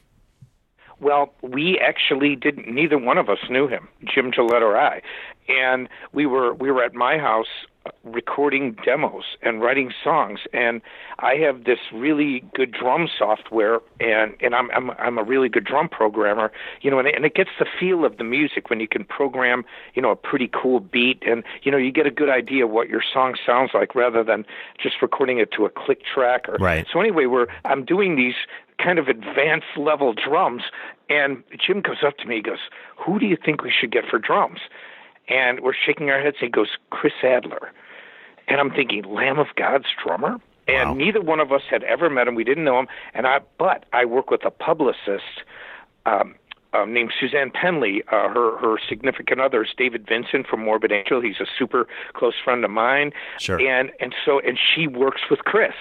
Well, 1.00 1.34
we 1.42 1.80
actually 1.80 2.36
didn't. 2.36 2.74
Neither 2.74 2.98
one 2.98 3.18
of 3.18 3.30
us 3.30 3.40
knew 3.50 3.68
him, 3.68 3.88
Jim 4.04 4.32
Gillette 4.32 4.64
or 4.64 4.78
I, 4.78 5.02
and 5.48 5.90
we 6.14 6.26
were 6.26 6.54
we 6.54 6.72
were 6.72 6.84
at 6.84 6.94
my 6.94 7.18
house 7.18 7.48
uh, 7.86 7.92
recording 8.04 8.78
demos 8.86 9.24
and 9.42 9.62
writing 9.62 9.92
songs. 10.04 10.40
And 10.54 10.82
I 11.20 11.36
have 11.36 11.66
this 11.66 11.80
really 11.94 12.44
good 12.56 12.72
drum 12.72 13.10
software, 13.18 13.80
and 14.00 14.36
and 14.40 14.56
I'm 14.56 14.72
I'm 14.72 14.92
I'm 14.92 15.18
a 15.18 15.24
really 15.24 15.50
good 15.50 15.66
drum 15.66 15.90
programmer, 15.90 16.52
you 16.82 16.90
know, 16.90 17.00
and 17.00 17.08
it, 17.08 17.16
and 17.16 17.26
it 17.26 17.36
gets 17.36 17.50
the 17.60 17.66
feel 17.80 18.06
of 18.06 18.18
the 18.18 18.24
music 18.24 18.70
when 18.70 18.80
you 18.80 18.88
can 18.88 19.04
program, 19.04 19.66
you 19.96 20.02
know, 20.02 20.12
a 20.12 20.16
pretty 20.16 20.50
cool 20.54 20.80
beat, 20.80 21.22
and 21.28 21.44
you 21.64 21.72
know, 21.72 21.78
you 21.78 21.92
get 21.92 22.06
a 22.06 22.12
good 22.12 22.30
idea 22.30 22.68
what 22.68 22.88
your 22.88 23.02
song 23.14 23.36
sounds 23.46 23.72
like 23.74 23.96
rather 23.96 24.24
than 24.24 24.46
just 24.82 25.02
recording 25.02 25.40
it 25.40 25.52
to 25.52 25.66
a 25.66 25.70
click 25.70 26.02
track. 26.06 26.48
Or, 26.48 26.56
Right. 26.56 26.88
So 26.92 27.02
anyway, 27.02 27.26
we're 27.26 27.48
I'm 27.66 27.84
doing 27.84 28.16
these 28.16 28.36
kind 28.84 29.00
of 29.00 29.08
advanced 29.08 29.78
level 29.78 30.14
drums, 30.14 30.64
and 31.10 31.44
Jim 31.66 31.82
comes 31.82 32.00
up 32.06 32.18
to 32.18 32.26
me, 32.28 32.36
he 32.36 32.42
goes, 32.42 32.60
"Who 32.98 33.20
do 33.20 33.26
you 33.26 33.38
think 33.38 33.64
we 33.64 33.72
should 33.72 33.92
get 33.92 34.06
for 34.10 34.20
drums?" 34.20 34.60
And 35.30 35.62
we're 35.62 35.74
shaking 35.74 36.10
our 36.10 36.20
heads. 36.20 36.38
He 36.40 36.50
goes, 36.50 36.78
"Chris 36.90 37.14
Adler." 37.24 37.72
And 38.48 38.60
I'm 38.60 38.72
thinking, 38.72 39.04
Lamb 39.04 39.40
of 39.40 39.48
God's 39.56 39.86
drummer? 40.04 40.38
And 40.68 40.92
Wow. 40.92 40.96
neither 40.96 41.22
one 41.22 41.40
of 41.40 41.52
us 41.52 41.62
had 41.70 41.84
ever 41.84 42.10
met 42.10 42.28
him. 42.28 42.36
We 42.36 42.44
didn't 42.44 42.64
know 42.64 42.80
him. 42.80 42.88
And 43.14 43.28
I, 43.28 43.40
but 43.58 43.86
I 43.94 44.06
work 44.06 44.30
with 44.30 44.46
a 44.46 44.52
publicist 44.52 45.44
um, 46.06 46.36
um, 46.74 46.94
named 46.94 47.12
Suzanne 47.20 47.52
Penley. 47.52 48.04
Uh, 48.08 48.30
her 48.30 48.58
her 48.58 48.78
significant 48.88 49.40
other 49.40 49.64
is 49.64 49.70
David 49.78 50.06
Vincent 50.08 50.48
from 50.48 50.64
Morbid 50.64 50.92
Angel. 50.92 51.22
He's 51.22 51.40
a 51.40 51.46
super 51.58 51.88
close 52.14 52.36
friend 52.44 52.64
of 52.66 52.72
mine. 52.72 53.12
Sure. 53.40 53.60
And 53.60 53.92
and 54.00 54.14
so 54.26 54.40
and 54.40 54.58
she 54.58 54.88
works 54.88 55.22
with 55.30 55.40
Chris. 55.40 55.74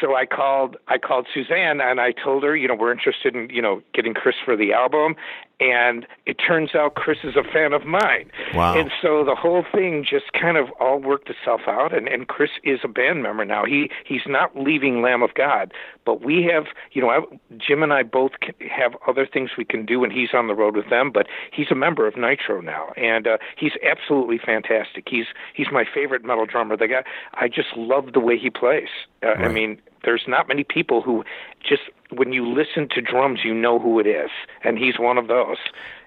So 0.00 0.14
I 0.14 0.26
called 0.26 0.76
I 0.88 0.98
called 0.98 1.26
Suzanne 1.32 1.80
and 1.80 2.00
I 2.00 2.12
told 2.12 2.42
her, 2.42 2.56
you 2.56 2.68
know, 2.68 2.74
we're 2.74 2.92
interested 2.92 3.34
in, 3.34 3.48
you 3.50 3.62
know, 3.62 3.82
getting 3.94 4.14
Chris 4.14 4.36
for 4.44 4.56
the 4.56 4.72
album 4.72 5.16
and 5.58 6.06
it 6.26 6.34
turns 6.34 6.74
out 6.74 6.94
Chris 6.94 7.18
is 7.24 7.34
a 7.36 7.42
fan 7.42 7.72
of 7.72 7.84
mine. 7.84 8.30
Wow. 8.54 8.78
And 8.78 8.90
so 9.00 9.24
the 9.24 9.34
whole 9.34 9.64
thing 9.72 10.04
just 10.08 10.32
kind 10.32 10.56
of 10.56 10.70
all 10.80 10.98
worked 10.98 11.30
itself 11.30 11.62
out 11.66 11.94
and, 11.94 12.08
and 12.08 12.28
Chris 12.28 12.50
is 12.62 12.80
a 12.84 12.88
band 12.88 13.22
member 13.22 13.44
now. 13.44 13.64
He 13.64 13.90
he's 14.04 14.22
not 14.26 14.56
leaving 14.56 15.00
Lamb 15.00 15.22
of 15.22 15.34
God, 15.34 15.72
but 16.04 16.22
we 16.22 16.42
have, 16.52 16.66
you 16.92 17.00
know, 17.00 17.08
I, 17.08 17.20
Jim 17.56 17.82
and 17.82 17.92
I 17.92 18.02
both 18.02 18.32
have 18.70 18.96
other 19.08 19.26
things 19.26 19.50
we 19.56 19.64
can 19.64 19.86
do 19.86 20.00
when 20.00 20.10
he's 20.10 20.34
on 20.34 20.46
the 20.46 20.54
road 20.54 20.76
with 20.76 20.90
them, 20.90 21.10
but 21.10 21.26
he's 21.50 21.70
a 21.70 21.74
member 21.74 22.06
of 22.06 22.16
Nitro 22.16 22.60
now 22.60 22.92
and 22.96 23.26
uh 23.26 23.38
he's 23.56 23.72
absolutely 23.82 24.38
fantastic. 24.38 25.08
He's 25.08 25.26
he's 25.54 25.68
my 25.72 25.84
favorite 25.92 26.24
metal 26.24 26.44
drummer. 26.44 26.76
The 26.76 26.88
guy 26.88 27.04
I 27.34 27.48
just 27.48 27.76
love 27.76 28.12
the 28.12 28.20
way 28.20 28.36
he 28.38 28.50
plays. 28.50 28.88
Uh, 29.22 29.28
I 29.28 29.48
mean, 29.48 29.80
there's 30.06 30.24
not 30.26 30.48
many 30.48 30.64
people 30.64 31.02
who 31.02 31.22
just 31.60 31.82
when 32.10 32.32
you 32.32 32.48
listen 32.48 32.88
to 32.92 33.02
drums 33.02 33.40
you 33.44 33.52
know 33.52 33.78
who 33.78 34.00
it 34.00 34.06
is. 34.06 34.30
And 34.64 34.78
he's 34.78 34.98
one 34.98 35.18
of 35.18 35.28
those. 35.28 35.58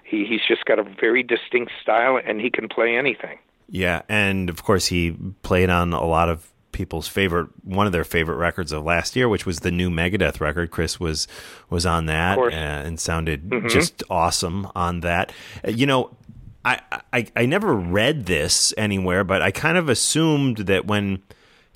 He 0.02 0.24
he's 0.24 0.40
just 0.48 0.64
got 0.64 0.80
a 0.80 0.82
very 0.82 1.22
distinct 1.22 1.70
style 1.80 2.18
and 2.24 2.40
he 2.40 2.50
can 2.50 2.68
play 2.68 2.96
anything. 2.96 3.38
Yeah, 3.68 4.02
and 4.08 4.50
of 4.50 4.64
course 4.64 4.86
he 4.86 5.12
played 5.42 5.70
on 5.70 5.92
a 5.92 6.04
lot 6.04 6.28
of 6.28 6.48
people's 6.72 7.08
favorite 7.08 7.48
one 7.64 7.86
of 7.86 7.92
their 7.92 8.04
favorite 8.04 8.36
records 8.36 8.70
of 8.70 8.84
last 8.84 9.16
year 9.16 9.28
which 9.28 9.44
was 9.44 9.60
the 9.60 9.70
new 9.70 9.90
Megadeth 9.90 10.40
record. 10.40 10.70
Chris 10.70 10.98
was 10.98 11.28
was 11.68 11.84
on 11.84 12.06
that 12.06 12.38
uh, 12.38 12.48
and 12.50 12.98
sounded 12.98 13.52
just 13.68 14.02
awesome 14.10 14.66
on 14.74 15.00
that. 15.00 15.32
You 15.68 15.86
know 15.86 16.16
I, 16.64 16.80
I 17.12 17.26
I 17.36 17.46
never 17.46 17.74
read 17.74 18.26
this 18.26 18.72
anywhere 18.76 19.24
but 19.24 19.42
I 19.42 19.50
kind 19.50 19.76
of 19.76 19.88
assumed 19.88 20.58
that 20.58 20.86
when 20.86 21.22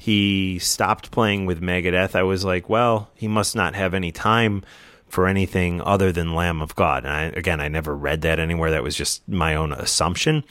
he 0.05 0.59
stopped 0.59 1.11
playing 1.11 1.47
with 1.47 1.61
Megadeth 1.61 2.15
I 2.15 2.23
was 2.23 2.45
like 2.45 2.69
well 2.69 2.97
he 3.15 3.29
must 3.29 3.55
not 3.57 3.75
have 3.75 3.95
any 3.95 4.13
time 4.13 4.63
for 5.09 5.27
anything 5.29 5.81
other 5.83 6.11
than 6.11 6.35
Lamb 6.35 6.61
of 6.61 6.75
God. 6.75 7.05
And 7.05 7.13
I, 7.13 7.23
again, 7.39 7.61
I 7.61 7.69
never 7.69 7.95
read 7.95 8.23
that 8.23 8.41
anywhere. 8.41 8.73
That 8.73 8.83
was 8.83 8.97
just 8.97 9.23
my 9.29 9.55
own 9.55 9.73
assumption. 9.73 10.43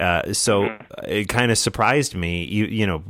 Uh, 0.00 0.32
so 0.32 0.76
it 1.06 1.28
kind 1.28 1.52
of 1.52 1.58
surprised 1.58 2.16
me, 2.16 2.42
you, 2.44 2.64
you 2.64 2.84
know, 2.84 3.04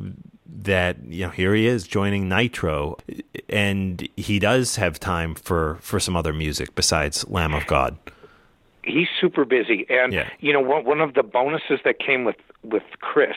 that 0.64 0.96
you 1.08 1.24
know 1.24 1.30
here 1.30 1.54
he 1.54 1.66
is 1.66 1.86
joining 1.86 2.28
Nitro, 2.28 2.98
and 3.48 4.06
he 4.16 4.38
does 4.38 4.76
have 4.76 5.00
time 5.00 5.34
for 5.34 5.78
for 5.80 5.98
some 5.98 6.14
other 6.16 6.34
music 6.34 6.74
besides 6.74 7.26
Lamb 7.28 7.54
of 7.54 7.66
God. 7.66 7.96
he's 8.84 9.08
super 9.20 9.44
busy 9.46 9.86
and 9.88 10.12
Yeah. 10.12 10.28
you 10.40 10.52
know 10.52 10.60
one 10.60 10.84
one 10.84 11.00
of 11.00 11.14
the 11.14 11.22
bonuses 11.22 11.80
that 11.84 11.98
came 12.00 12.24
with 12.24 12.36
with 12.64 12.82
Chris 13.00 13.36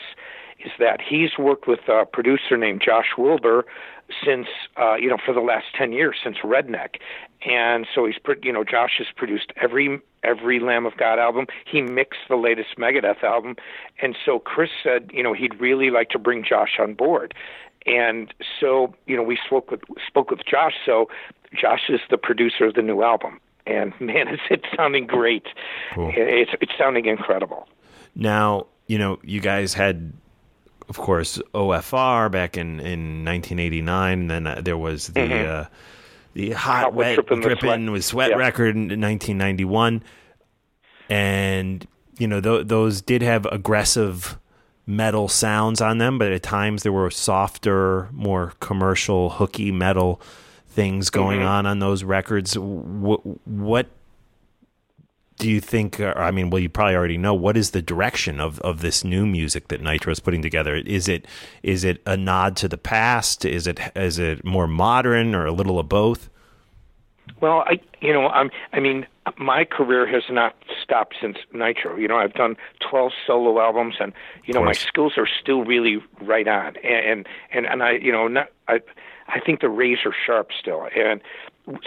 is 0.64 0.72
that 0.78 1.00
he's 1.00 1.38
worked 1.38 1.66
with 1.66 1.80
a 1.88 2.04
producer 2.06 2.56
named 2.56 2.82
Josh 2.84 3.16
Wilbur 3.16 3.64
since 4.24 4.46
uh 4.76 4.94
you 4.94 5.08
know 5.08 5.16
for 5.24 5.32
the 5.32 5.40
last 5.40 5.66
10 5.76 5.92
years 5.92 6.16
since 6.22 6.38
Redneck. 6.38 6.96
And 7.44 7.86
so 7.94 8.06
he's 8.06 8.16
you 8.42 8.52
know 8.52 8.64
Josh 8.64 8.92
has 8.98 9.08
produced 9.16 9.52
every 9.60 10.00
every 10.22 10.60
Lamb 10.60 10.86
of 10.86 10.96
God 10.96 11.18
album. 11.18 11.46
He 11.70 11.82
mixed 11.82 12.20
the 12.28 12.36
latest 12.36 12.76
Megadeth 12.78 13.22
album. 13.22 13.56
And 14.00 14.16
so 14.24 14.38
Chris 14.38 14.70
said 14.82 15.10
you 15.12 15.22
know 15.22 15.32
he'd 15.32 15.60
really 15.60 15.90
like 15.90 16.10
to 16.10 16.18
bring 16.18 16.44
Josh 16.44 16.78
on 16.78 16.94
board. 16.94 17.34
And 17.86 18.32
so 18.60 18.94
you 19.06 19.16
know 19.16 19.22
we 19.22 19.38
spoke 19.44 19.70
with 19.70 19.80
spoke 20.06 20.30
with 20.30 20.40
Josh. 20.44 20.74
So 20.84 21.08
Josh 21.58 21.88
is 21.88 22.00
the 22.10 22.18
producer 22.18 22.66
of 22.66 22.74
the 22.74 22.82
new 22.82 23.02
album. 23.02 23.40
And 23.66 23.92
man 24.00 24.28
is 24.28 24.40
it 24.50 24.64
sounding 24.76 25.06
great. 25.06 25.46
Cool. 25.94 26.12
it's 26.14 26.52
it's 26.60 26.72
sounding 26.78 27.06
incredible. 27.06 27.68
Now, 28.14 28.66
you 28.86 28.98
know, 28.98 29.18
you 29.22 29.40
guys 29.40 29.74
had, 29.74 30.12
of 30.92 30.98
course, 30.98 31.40
OFR 31.54 32.30
back 32.30 32.58
in, 32.58 32.78
in 32.80 33.24
1989. 33.24 34.26
Then 34.26 34.46
uh, 34.46 34.60
there 34.62 34.76
was 34.76 35.06
the 35.06 35.48
uh, 35.48 35.64
the 36.34 36.50
Hot, 36.50 36.92
Wet 36.92 37.14
dripping, 37.14 37.40
Drippin' 37.40 37.92
with 37.92 38.04
Sweat. 38.04 38.28
Yeah. 38.28 38.36
record 38.36 38.76
in 38.76 38.82
1991. 39.00 40.02
And, 41.08 41.86
you 42.18 42.28
know, 42.28 42.42
th- 42.42 42.66
those 42.66 43.00
did 43.00 43.22
have 43.22 43.46
aggressive 43.46 44.38
metal 44.86 45.28
sounds 45.28 45.80
on 45.80 45.96
them, 45.96 46.18
but 46.18 46.30
at 46.30 46.42
times 46.42 46.82
there 46.82 46.92
were 46.92 47.10
softer, 47.10 48.10
more 48.12 48.52
commercial, 48.60 49.30
hooky 49.30 49.72
metal 49.72 50.20
things 50.68 51.08
going 51.08 51.42
on 51.42 51.64
on 51.64 51.78
those 51.78 52.04
records. 52.04 52.52
Wh- 52.52 53.24
what 53.46 53.86
do 55.38 55.50
you 55.50 55.60
think? 55.60 56.00
Or, 56.00 56.16
I 56.18 56.30
mean, 56.30 56.50
well, 56.50 56.60
you 56.60 56.68
probably 56.68 56.94
already 56.94 57.18
know 57.18 57.34
what 57.34 57.56
is 57.56 57.70
the 57.70 57.82
direction 57.82 58.40
of, 58.40 58.60
of 58.60 58.80
this 58.80 59.04
new 59.04 59.26
music 59.26 59.68
that 59.68 59.80
Nitro 59.80 60.12
is 60.12 60.20
putting 60.20 60.42
together. 60.42 60.76
Is 60.76 61.08
it 61.08 61.26
is 61.62 61.84
it 61.84 62.02
a 62.06 62.16
nod 62.16 62.56
to 62.58 62.68
the 62.68 62.78
past? 62.78 63.44
Is 63.44 63.66
it 63.66 63.80
is 63.96 64.18
it 64.18 64.44
more 64.44 64.66
modern 64.66 65.34
or 65.34 65.46
a 65.46 65.52
little 65.52 65.78
of 65.78 65.88
both? 65.88 66.28
Well, 67.40 67.64
I 67.66 67.80
you 68.00 68.12
know 68.12 68.28
I'm 68.28 68.50
I 68.72 68.80
mean 68.80 69.06
my 69.38 69.64
career 69.64 70.06
has 70.06 70.24
not 70.30 70.54
stopped 70.82 71.16
since 71.20 71.36
Nitro. 71.52 71.96
You 71.96 72.08
know 72.08 72.16
I've 72.16 72.34
done 72.34 72.56
12 72.88 73.12
solo 73.26 73.60
albums, 73.60 73.96
and 74.00 74.12
you 74.44 74.54
know 74.54 74.64
my 74.64 74.72
skills 74.72 75.14
are 75.16 75.28
still 75.40 75.64
really 75.64 75.98
right 76.20 76.48
on, 76.48 76.76
and 76.78 77.26
and 77.52 77.66
and 77.66 77.82
I 77.82 77.92
you 77.92 78.12
know 78.12 78.28
not 78.28 78.48
I 78.68 78.80
I 79.28 79.40
think 79.40 79.60
the 79.60 79.68
razor 79.68 80.14
sharp 80.26 80.50
still, 80.58 80.88
and 80.96 81.20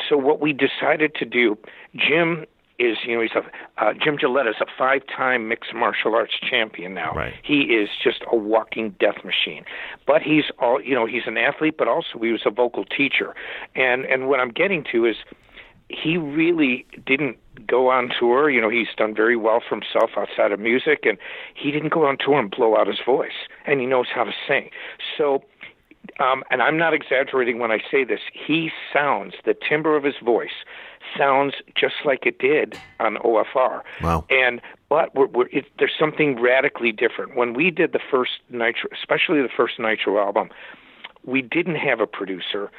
so 0.10 0.18
what 0.18 0.40
we 0.40 0.54
decided 0.54 1.16
to 1.16 1.26
do, 1.26 1.58
Jim 1.96 2.46
is 2.80 2.98
you 3.06 3.16
know 3.16 3.22
he's 3.22 3.32
a 3.32 3.84
uh, 3.84 3.94
Jim 3.94 4.18
Gillette 4.20 4.48
is 4.48 4.56
a 4.62 4.66
five-time 4.78 5.48
mixed 5.48 5.74
martial 5.74 6.16
arts 6.16 6.34
champion 6.42 6.94
now. 6.94 7.14
Right. 7.14 7.34
He 7.44 7.62
is 7.62 7.90
just 8.04 8.24
a 8.32 8.36
walking 8.36 8.96
death 9.00 9.24
machine. 9.24 9.66
But 10.06 10.22
he's 10.22 10.46
all 10.60 10.82
you 10.82 10.96
know 10.96 11.06
he's 11.06 11.24
an 11.26 11.38
athlete, 11.38 11.76
but 11.78 11.88
also 11.88 12.20
he 12.22 12.32
was 12.32 12.42
a 12.46 12.52
vocal 12.52 12.86
teacher. 12.86 13.36
And 13.76 14.06
and 14.06 14.28
what 14.28 14.40
I'm 14.40 14.52
getting 14.52 14.84
to 14.92 15.06
is 15.06 15.16
he 15.90 16.18
really 16.18 16.86
didn't 17.06 17.38
go 17.68 17.90
on 17.90 18.10
tour. 18.20 18.50
You 18.50 18.62
know, 18.62 18.70
he's 18.70 18.88
done 18.98 19.16
very 19.16 19.38
well 19.38 19.62
for 19.68 19.76
himself 19.76 20.12
outside 20.18 20.52
of 20.52 20.60
music, 20.60 21.00
and 21.04 21.18
he 21.54 21.72
didn't 21.72 21.94
go 21.94 22.06
on 22.06 22.18
tour 22.18 22.40
and 22.40 22.50
blow 22.50 22.76
out 22.76 22.88
his 22.88 23.00
voice. 23.06 23.48
And 23.66 23.80
he 23.80 23.86
knows 23.86 24.08
how 24.14 24.24
to 24.24 24.32
sing. 24.48 24.70
So, 25.18 25.44
um, 26.20 26.44
and 26.50 26.62
I'm 26.62 26.78
not 26.78 26.94
exaggerating 26.94 27.60
when 27.60 27.72
I 27.72 27.80
say 27.92 28.04
this. 28.04 28.22
He 28.34 28.72
sounds 28.92 29.36
the 29.46 29.54
timbre 29.54 29.96
of 29.96 30.04
his 30.04 30.16
voice 30.24 30.66
sounds 31.18 31.56
just 31.76 31.96
like 32.06 32.26
it 32.26 32.40
did 32.40 32.78
on 33.00 33.16
OFR. 33.18 33.82
Wow. 34.02 34.26
And 34.30 34.62
but 34.90 35.14
we're, 35.16 35.28
we're, 35.28 35.48
it, 35.48 35.66
there's 35.80 35.96
something 36.00 36.40
radically 36.40 36.92
different. 36.92 37.36
When 37.36 37.54
we 37.54 37.72
did 37.72 37.92
the 37.92 38.00
first 38.12 38.32
Nitro, 38.50 38.90
especially 38.94 39.42
the 39.42 39.50
first 39.56 39.80
Nitro 39.80 40.20
album, 40.20 40.50
we 41.24 41.42
didn't 41.42 41.76
have 41.76 42.00
a 42.00 42.08
producer. 42.08 42.72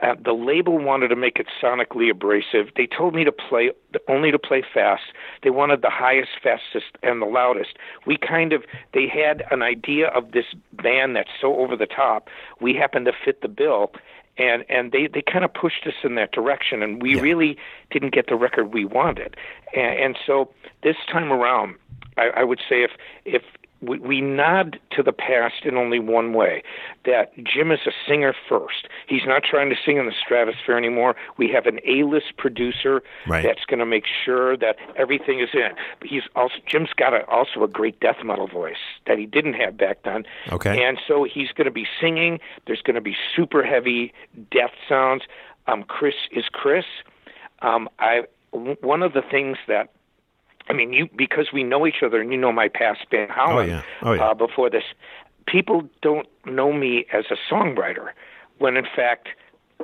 Uh, 0.00 0.14
the 0.22 0.32
label 0.32 0.78
wanted 0.78 1.08
to 1.08 1.16
make 1.16 1.38
it 1.38 1.46
sonically 1.62 2.10
abrasive. 2.10 2.68
They 2.76 2.86
told 2.86 3.14
me 3.14 3.24
to 3.24 3.32
play 3.32 3.70
only 4.08 4.30
to 4.30 4.38
play 4.38 4.62
fast. 4.74 5.04
They 5.42 5.48
wanted 5.48 5.80
the 5.80 5.90
highest, 5.90 6.32
fastest, 6.42 6.98
and 7.02 7.22
the 7.22 7.26
loudest. 7.26 7.78
We 8.06 8.18
kind 8.18 8.52
of 8.52 8.64
they 8.92 9.08
had 9.08 9.44
an 9.50 9.62
idea 9.62 10.08
of 10.08 10.32
this 10.32 10.44
band 10.74 11.16
that's 11.16 11.30
so 11.40 11.56
over 11.56 11.76
the 11.76 11.86
top. 11.86 12.28
We 12.60 12.74
happened 12.74 13.06
to 13.06 13.12
fit 13.24 13.40
the 13.40 13.48
bill, 13.48 13.92
and 14.38 14.64
and 14.68 14.92
they 14.92 15.06
they 15.06 15.22
kind 15.22 15.44
of 15.44 15.52
pushed 15.52 15.86
us 15.86 15.94
in 16.04 16.14
that 16.16 16.32
direction, 16.32 16.82
and 16.82 17.02
we 17.02 17.14
Yeah. 17.14 17.22
really 17.22 17.56
didn't 17.90 18.12
get 18.12 18.26
the 18.28 18.36
record 18.36 18.72
we 18.74 18.84
wanted. 18.84 19.36
And, 19.74 19.98
and 19.98 20.18
so 20.26 20.50
this 20.82 20.96
time 21.10 21.32
around, 21.32 21.76
I, 22.16 22.28
I 22.36 22.44
would 22.44 22.60
say 22.68 22.82
if 22.82 22.92
if 23.24 23.42
we, 23.82 23.98
we 23.98 24.20
nod 24.20 24.78
to 24.92 25.02
the 25.02 25.12
past 25.12 25.64
in 25.64 25.76
only 25.76 25.98
one 25.98 26.32
way 26.32 26.62
that 27.04 27.32
Jim 27.44 27.70
is 27.70 27.80
a 27.86 27.90
singer 28.08 28.34
first. 28.48 28.88
He's 29.06 29.22
not 29.26 29.42
trying 29.44 29.68
to 29.70 29.76
sing 29.84 29.96
in 29.98 30.06
the 30.06 30.12
stratosphere 30.12 30.76
anymore. 30.76 31.14
We 31.36 31.48
have 31.50 31.66
an 31.66 31.80
A-list 31.86 32.36
producer 32.38 33.02
Right. 33.26 33.44
that's 33.44 33.64
going 33.66 33.80
to 33.80 33.86
make 33.86 34.04
sure 34.24 34.56
that 34.56 34.76
everything 34.96 35.40
is 35.40 35.50
in. 35.52 35.70
But 36.00 36.08
he's 36.08 36.22
also 36.34 36.54
Jim's 36.66 36.90
got 36.96 37.12
a, 37.12 37.24
also 37.26 37.62
a 37.64 37.68
great 37.68 38.00
death 38.00 38.16
metal 38.24 38.46
voice 38.46 38.76
that 39.06 39.18
he 39.18 39.26
didn't 39.26 39.54
have 39.54 39.76
back 39.76 39.98
then. 40.04 40.24
Okay. 40.50 40.82
And 40.82 40.98
so 41.06 41.24
he's 41.24 41.48
going 41.52 41.66
to 41.66 41.70
be 41.70 41.86
singing. 42.00 42.38
There's 42.66 42.82
going 42.82 42.94
to 42.94 43.00
be 43.00 43.16
super 43.34 43.62
heavy 43.62 44.12
death 44.50 44.72
sounds. 44.88 45.22
Um, 45.66 45.82
Chris 45.82 46.14
is 46.30 46.44
Chris. 46.52 46.84
Um, 47.62 47.88
I 47.98 48.22
one 48.52 49.02
of 49.02 49.12
the 49.12 49.22
things 49.22 49.58
that 49.68 49.90
I 50.68 50.72
mean, 50.72 50.92
you 50.92 51.08
because 51.16 51.48
we 51.52 51.62
know 51.62 51.86
each 51.86 52.02
other 52.04 52.20
and 52.20 52.32
you 52.32 52.38
know 52.38 52.52
my 52.52 52.68
past 52.68 53.08
band 53.10 53.30
Holland 53.30 53.70
yeah. 53.70 53.82
Oh, 54.02 54.12
yeah. 54.12 54.28
uh, 54.30 54.34
before 54.34 54.70
this. 54.70 54.84
People 55.46 55.88
don't 56.02 56.26
know 56.44 56.72
me 56.72 57.06
as 57.12 57.26
a 57.30 57.36
songwriter, 57.52 58.08
when 58.58 58.76
in 58.76 58.84
fact 58.84 59.28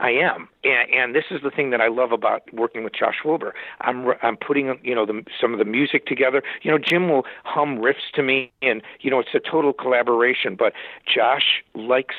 I 0.01 0.11
am. 0.11 0.49
And, 0.65 0.91
and 0.93 1.15
this 1.15 1.25
is 1.31 1.43
the 1.43 1.51
thing 1.51 1.71
that 1.71 1.81
I 1.81 1.89
love 1.89 2.13
about 2.13 2.43
working 2.53 2.83
with 2.83 2.95
Josh 2.95 3.17
Wilbur. 3.25 3.55
I'm 3.81 4.13
I'm 4.23 4.37
putting 4.37 4.79
you 4.83 4.95
know 4.95 5.07
the, 5.07 5.25
some 5.41 5.53
of 5.53 5.59
the 5.59 5.65
music 5.65 6.07
together. 6.07 6.43
You 6.63 6.71
know, 6.71 6.79
Jim 6.79 7.09
will 7.09 7.25
hum 7.45 7.79
riffs 7.79 8.11
to 8.15 8.23
me, 8.23 8.51
and 8.63 8.83
you 9.01 9.11
know 9.11 9.21
it's 9.21 9.35
a 9.35 9.41
total 9.41 9.73
collaboration. 9.73 10.57
But 10.57 10.73
Josh 11.07 11.63
likes 11.75 12.17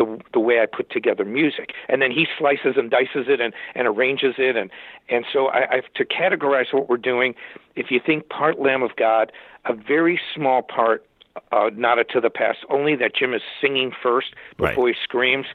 the 0.00 0.06
the 0.32 0.40
way 0.40 0.56
I 0.60 0.66
put 0.66 0.90
together 0.90 1.24
music, 1.24 1.68
and 1.90 2.00
then 2.02 2.10
he 2.10 2.26
slices 2.38 2.74
and 2.80 2.90
dices 2.90 3.26
it 3.28 3.40
and, 3.40 3.52
and 3.74 3.86
arranges 3.86 4.34
it, 4.38 4.56
and 4.56 4.70
and 5.08 5.24
so 5.32 5.48
I, 5.48 5.60
I've 5.74 5.88
to 5.94 6.04
categorize 6.04 6.72
what 6.72 6.88
we're 6.88 6.96
doing. 7.12 7.34
If 7.76 7.90
you 7.90 8.00
think 8.04 8.28
part 8.30 8.58
Lamb 8.58 8.82
of 8.82 8.96
God, 8.96 9.30
a 9.66 9.74
very 9.74 10.18
small 10.34 10.62
part. 10.62 11.04
Uh, 11.52 11.70
Nada 11.76 12.02
to 12.12 12.20
the 12.20 12.28
past. 12.28 12.58
Only 12.70 12.96
that 12.96 13.14
Jim 13.14 13.32
is 13.34 13.42
singing 13.60 13.92
first 14.02 14.34
before 14.58 14.86
Right. 14.86 14.96
he 14.96 15.02
screams, 15.04 15.46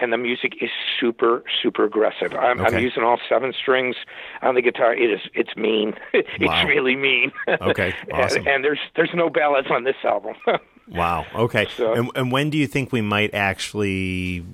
and 0.00 0.12
the 0.12 0.16
music 0.16 0.52
is 0.62 0.70
super, 0.98 1.42
super 1.60 1.84
aggressive. 1.84 2.32
I'm, 2.34 2.60
Okay. 2.60 2.76
I'm 2.76 2.82
using 2.82 3.02
all 3.02 3.18
seven 3.28 3.52
strings 3.52 3.96
on 4.42 4.54
the 4.54 4.62
guitar. 4.62 4.94
It 4.94 5.10
is, 5.10 5.20
it's 5.34 5.56
mean. 5.56 5.94
it's 6.14 6.28
Wow. 6.40 6.66
really 6.68 6.94
mean. 6.94 7.32
Okay, 7.48 7.92
awesome. 8.12 8.38
and, 8.38 8.48
and 8.48 8.64
there's 8.64 8.78
there's 8.94 9.10
no 9.12 9.28
ballads 9.28 9.68
on 9.72 9.82
this 9.82 9.96
album. 10.04 10.34
Wow. 10.88 11.26
Okay. 11.34 11.66
So- 11.76 11.94
and, 11.94 12.10
and 12.14 12.32
when 12.32 12.50
do 12.50 12.58
you 12.58 12.66
think 12.66 12.92
we 12.92 13.00
might 13.00 13.34
actually 13.34 14.44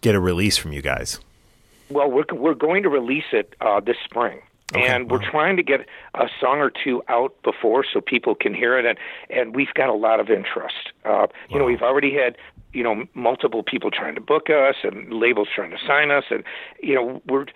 get 0.00 0.14
a 0.14 0.20
release 0.20 0.56
from 0.56 0.72
you 0.72 0.82
guys? 0.82 1.20
Well, 1.88 2.10
we're 2.10 2.24
we're 2.32 2.54
going 2.54 2.82
to 2.82 2.88
release 2.88 3.30
it 3.32 3.54
uh, 3.60 3.78
this 3.80 3.96
spring, 4.04 4.40
Okay, 4.74 4.84
and 4.88 5.08
we're 5.08 5.20
wow. 5.20 5.30
trying 5.30 5.56
to 5.56 5.62
get 5.62 5.86
a 6.14 6.26
song 6.40 6.58
or 6.58 6.70
two 6.70 7.00
out 7.08 7.40
before 7.44 7.84
so 7.84 8.00
people 8.00 8.34
can 8.34 8.54
hear 8.54 8.76
it, 8.76 8.84
and 8.84 8.98
and 9.30 9.54
we've 9.54 9.72
got 9.74 9.88
a 9.88 9.94
lot 9.94 10.18
of 10.18 10.28
interest. 10.28 10.90
Uh, 11.04 11.28
you 11.48 11.58
know, 11.58 11.64
we've 11.64 11.82
already 11.82 12.12
had 12.12 12.36
you 12.72 12.82
know 12.82 13.04
multiple 13.14 13.62
people 13.62 13.92
trying 13.92 14.16
to 14.16 14.20
book 14.20 14.50
us 14.50 14.74
and 14.82 15.12
labels 15.12 15.46
trying 15.54 15.70
to 15.70 15.78
sign 15.86 16.10
us, 16.10 16.24
and 16.30 16.42
you 16.82 16.94
know 16.96 17.22
we're 17.28 17.46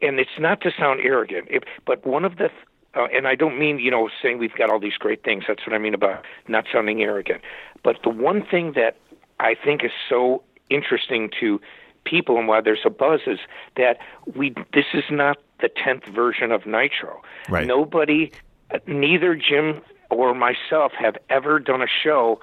and 0.00 0.20
it's 0.20 0.38
not 0.38 0.60
to 0.60 0.70
sound 0.78 1.00
arrogant, 1.02 1.48
it, 1.50 1.64
but 1.84 2.06
one 2.06 2.24
of 2.24 2.36
the 2.36 2.50
uh, 2.94 3.06
and 3.12 3.26
I 3.26 3.34
don't 3.34 3.58
mean 3.58 3.78
you 3.78 3.90
know 3.90 4.08
saying 4.22 4.38
we've 4.38 4.54
got 4.54 4.70
all 4.70 4.80
these 4.80 4.96
great 4.98 5.24
things. 5.24 5.44
That's 5.48 5.66
what 5.66 5.74
I 5.74 5.78
mean 5.78 5.94
about 5.94 6.24
not 6.48 6.66
sounding 6.72 7.02
arrogant. 7.02 7.42
But 7.82 7.96
the 8.02 8.10
one 8.10 8.44
thing 8.44 8.72
that 8.72 8.96
I 9.40 9.54
think 9.54 9.84
is 9.84 9.92
so 10.08 10.42
interesting 10.70 11.30
to 11.40 11.60
people 12.04 12.38
and 12.38 12.48
why 12.48 12.60
there's 12.60 12.84
a 12.84 12.90
buzz 12.90 13.20
is 13.26 13.38
that 13.76 13.98
we 14.34 14.54
this 14.72 14.86
is 14.94 15.04
not 15.10 15.38
the 15.60 15.68
tenth 15.68 16.04
version 16.06 16.52
of 16.52 16.66
Nitro. 16.66 17.22
Right. 17.48 17.66
Nobody, 17.66 18.32
neither 18.86 19.34
Jim 19.34 19.80
or 20.10 20.34
myself 20.34 20.92
have 20.98 21.16
ever 21.30 21.58
done 21.58 21.82
a 21.82 21.86
show 21.86 22.40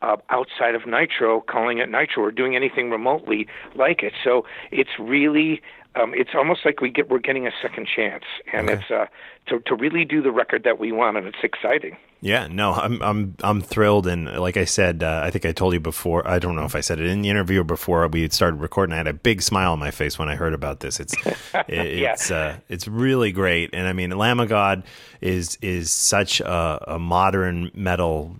uh, 0.00 0.16
outside 0.30 0.74
of 0.74 0.86
Nitro, 0.86 1.40
calling 1.40 1.78
it 1.78 1.90
Nitro 1.90 2.24
or 2.24 2.30
doing 2.30 2.56
anything 2.56 2.90
remotely 2.90 3.46
like 3.74 4.02
it. 4.02 4.12
So 4.24 4.44
it's 4.70 4.90
really, 4.98 5.62
um, 5.94 6.14
it's 6.14 6.30
almost 6.34 6.60
like 6.64 6.80
we 6.80 6.90
get 6.90 7.10
we're 7.10 7.18
getting 7.18 7.46
a 7.46 7.52
second 7.60 7.86
chance, 7.94 8.24
and 8.52 8.68
Okay. 8.70 8.80
it's 8.80 8.90
uh, 8.90 9.06
to 9.48 9.60
to 9.66 9.74
really 9.74 10.04
do 10.04 10.22
the 10.22 10.30
record 10.30 10.64
that 10.64 10.78
we 10.78 10.92
want, 10.92 11.16
and 11.16 11.26
it's 11.26 11.42
exciting. 11.42 11.96
Yeah, 12.20 12.46
no, 12.46 12.72
I'm 12.72 13.02
I'm 13.02 13.36
I'm 13.42 13.60
thrilled, 13.60 14.06
and 14.06 14.26
like 14.38 14.56
I 14.56 14.64
said, 14.64 15.02
uh, 15.02 15.22
I 15.24 15.30
think 15.30 15.44
I 15.44 15.52
told 15.52 15.74
you 15.74 15.80
before. 15.80 16.26
I 16.26 16.38
don't 16.38 16.54
know 16.54 16.64
if 16.64 16.76
I 16.76 16.80
said 16.80 17.00
it 17.00 17.06
in 17.06 17.22
the 17.22 17.28
interview 17.30 17.60
or 17.62 17.64
before 17.64 18.06
we 18.08 18.28
started 18.28 18.60
recording. 18.60 18.92
I 18.94 18.96
had 18.96 19.08
a 19.08 19.12
big 19.12 19.42
smile 19.42 19.72
on 19.72 19.80
my 19.80 19.90
face 19.90 20.18
when 20.18 20.28
I 20.28 20.36
heard 20.36 20.54
about 20.54 20.80
this. 20.80 21.00
It's 21.00 21.14
it, 21.54 21.68
it's 21.68 22.30
uh, 22.30 22.58
it's 22.68 22.86
really 22.86 23.32
great, 23.32 23.70
and 23.72 23.88
I 23.88 23.92
mean, 23.92 24.10
Lamb 24.10 24.38
of 24.40 24.48
God 24.48 24.84
is 25.20 25.58
is 25.62 25.90
such 25.90 26.40
a, 26.40 26.94
a 26.94 26.98
modern 26.98 27.70
metal, 27.74 28.36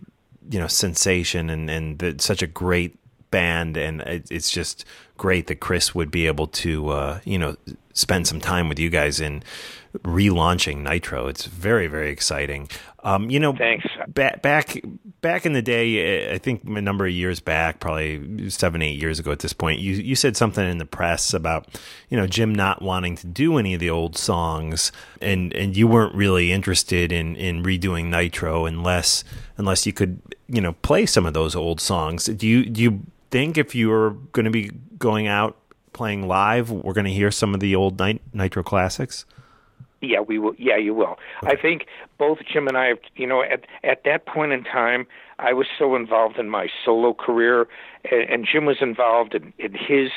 you 0.49 0.61
know, 0.61 0.69
sensation, 0.69 1.51
and 1.51 1.69
and 1.69 1.99
the, 1.99 2.15
such 2.19 2.41
a 2.43 2.47
great 2.47 2.97
band, 3.33 3.77
and 3.77 4.01
it, 4.03 4.31
it's 4.31 4.53
just 4.53 4.85
great 5.17 5.49
that 5.49 5.59
Chris 5.61 5.95
would 5.95 6.11
be 6.13 6.29
able 6.29 6.47
to 6.47 6.91
uh, 6.91 7.21
you 7.25 7.39
know 7.39 7.57
spend 7.95 8.27
some 8.27 8.41
time 8.41 8.69
with 8.69 8.79
you 8.79 8.89
guys 8.89 9.21
in 9.21 9.43
relaunching 9.99 10.79
Nitro. 10.79 11.27
It's 11.27 11.47
very 11.47 11.89
very 11.89 12.11
exciting. 12.11 12.69
Um, 13.05 13.31
you 13.31 13.41
know, 13.41 13.53
Thanks. 13.53 13.85
ba- 14.07 14.39
back 14.43 14.81
back 15.23 15.45
in 15.45 15.55
the 15.55 15.63
day, 15.63 16.33
I 16.33 16.39
think 16.39 16.63
a 16.65 16.81
number 16.81 17.05
of 17.05 17.13
years 17.13 17.41
back, 17.41 17.81
probably 17.81 18.49
seven, 18.49 18.81
eight 18.81 19.01
years 19.01 19.19
ago 19.19 19.33
at 19.33 19.41
this 19.41 19.53
point, 19.53 19.81
you 19.81 19.95
you 19.95 20.15
said 20.15 20.37
something 20.37 20.69
in 20.69 20.79
the 20.79 20.87
press 20.87 21.35
about 21.35 21.67
you 22.09 22.17
know 22.17 22.29
Jim 22.29 22.55
not 22.55 22.81
wanting 22.81 23.17
to 23.17 23.27
do 23.27 23.59
any 23.59 23.75
of 23.75 23.81
the 23.81 23.91
old 23.91 24.17
songs, 24.17 24.93
and 25.21 25.53
and 25.55 25.77
you 25.77 25.89
weren't 25.89 26.15
really 26.15 26.53
interested 26.53 27.11
in 27.11 27.35
in 27.35 27.65
redoing 27.65 28.07
Nitro 28.07 28.67
unless 28.67 29.25
unless 29.57 29.85
you 29.85 29.93
could 29.93 30.21
you 30.49 30.61
know 30.61 30.75
play 30.75 31.05
some 31.05 31.27
of 31.27 31.35
those 31.35 31.57
old 31.57 31.81
songs. 31.81 32.27
Do 32.27 32.47
you 32.47 32.67
do 32.67 32.83
you 32.83 33.07
think 33.33 33.59
if 33.59 33.75
you're 33.75 34.11
going 34.11 34.45
to 34.45 34.51
be 34.53 34.71
going 34.99 35.27
out 35.27 35.57
playing 35.93 36.29
live, 36.29 36.71
we're 36.71 36.93
going 36.93 37.07
to 37.07 37.13
hear 37.13 37.33
some 37.33 37.55
of 37.55 37.61
the 37.61 37.75
old 37.75 37.99
Nit- 37.99 38.23
Nitro 38.33 38.63
classics? 38.63 39.25
Yeah, 40.01 40.21
we 40.21 40.39
will. 40.39 40.55
Yeah, 40.59 40.77
you 40.77 40.95
will. 40.95 41.17
I 41.43 41.55
think 41.57 41.87
both 42.19 42.39
Jim 42.53 42.67
and 42.67 42.77
I 42.77 42.87
have. 42.87 42.99
You 43.15 43.27
know, 43.27 43.43
at 43.43 43.67
at 43.85 44.03
that 44.05 44.27
point 44.27 44.53
in 44.53 44.65
time, 44.65 45.07
I 45.39 45.53
was 45.53 45.67
so 45.79 45.95
involved 45.95 46.39
in 46.39 46.51
my 46.51 46.69
solo 46.85 47.15
career, 47.15 47.69
and, 48.11 48.29
and 48.29 48.49
Jim 48.51 48.65
was 48.65 48.79
involved 48.81 49.35
in, 49.35 49.53
in 49.59 49.75
his, 49.75 50.11